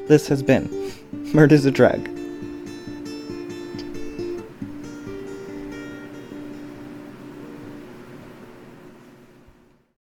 This 0.09 0.27
has 0.29 0.43
been 0.43 0.93
Murder's 1.13 1.65
a 1.65 1.71
Drag. 1.71 2.22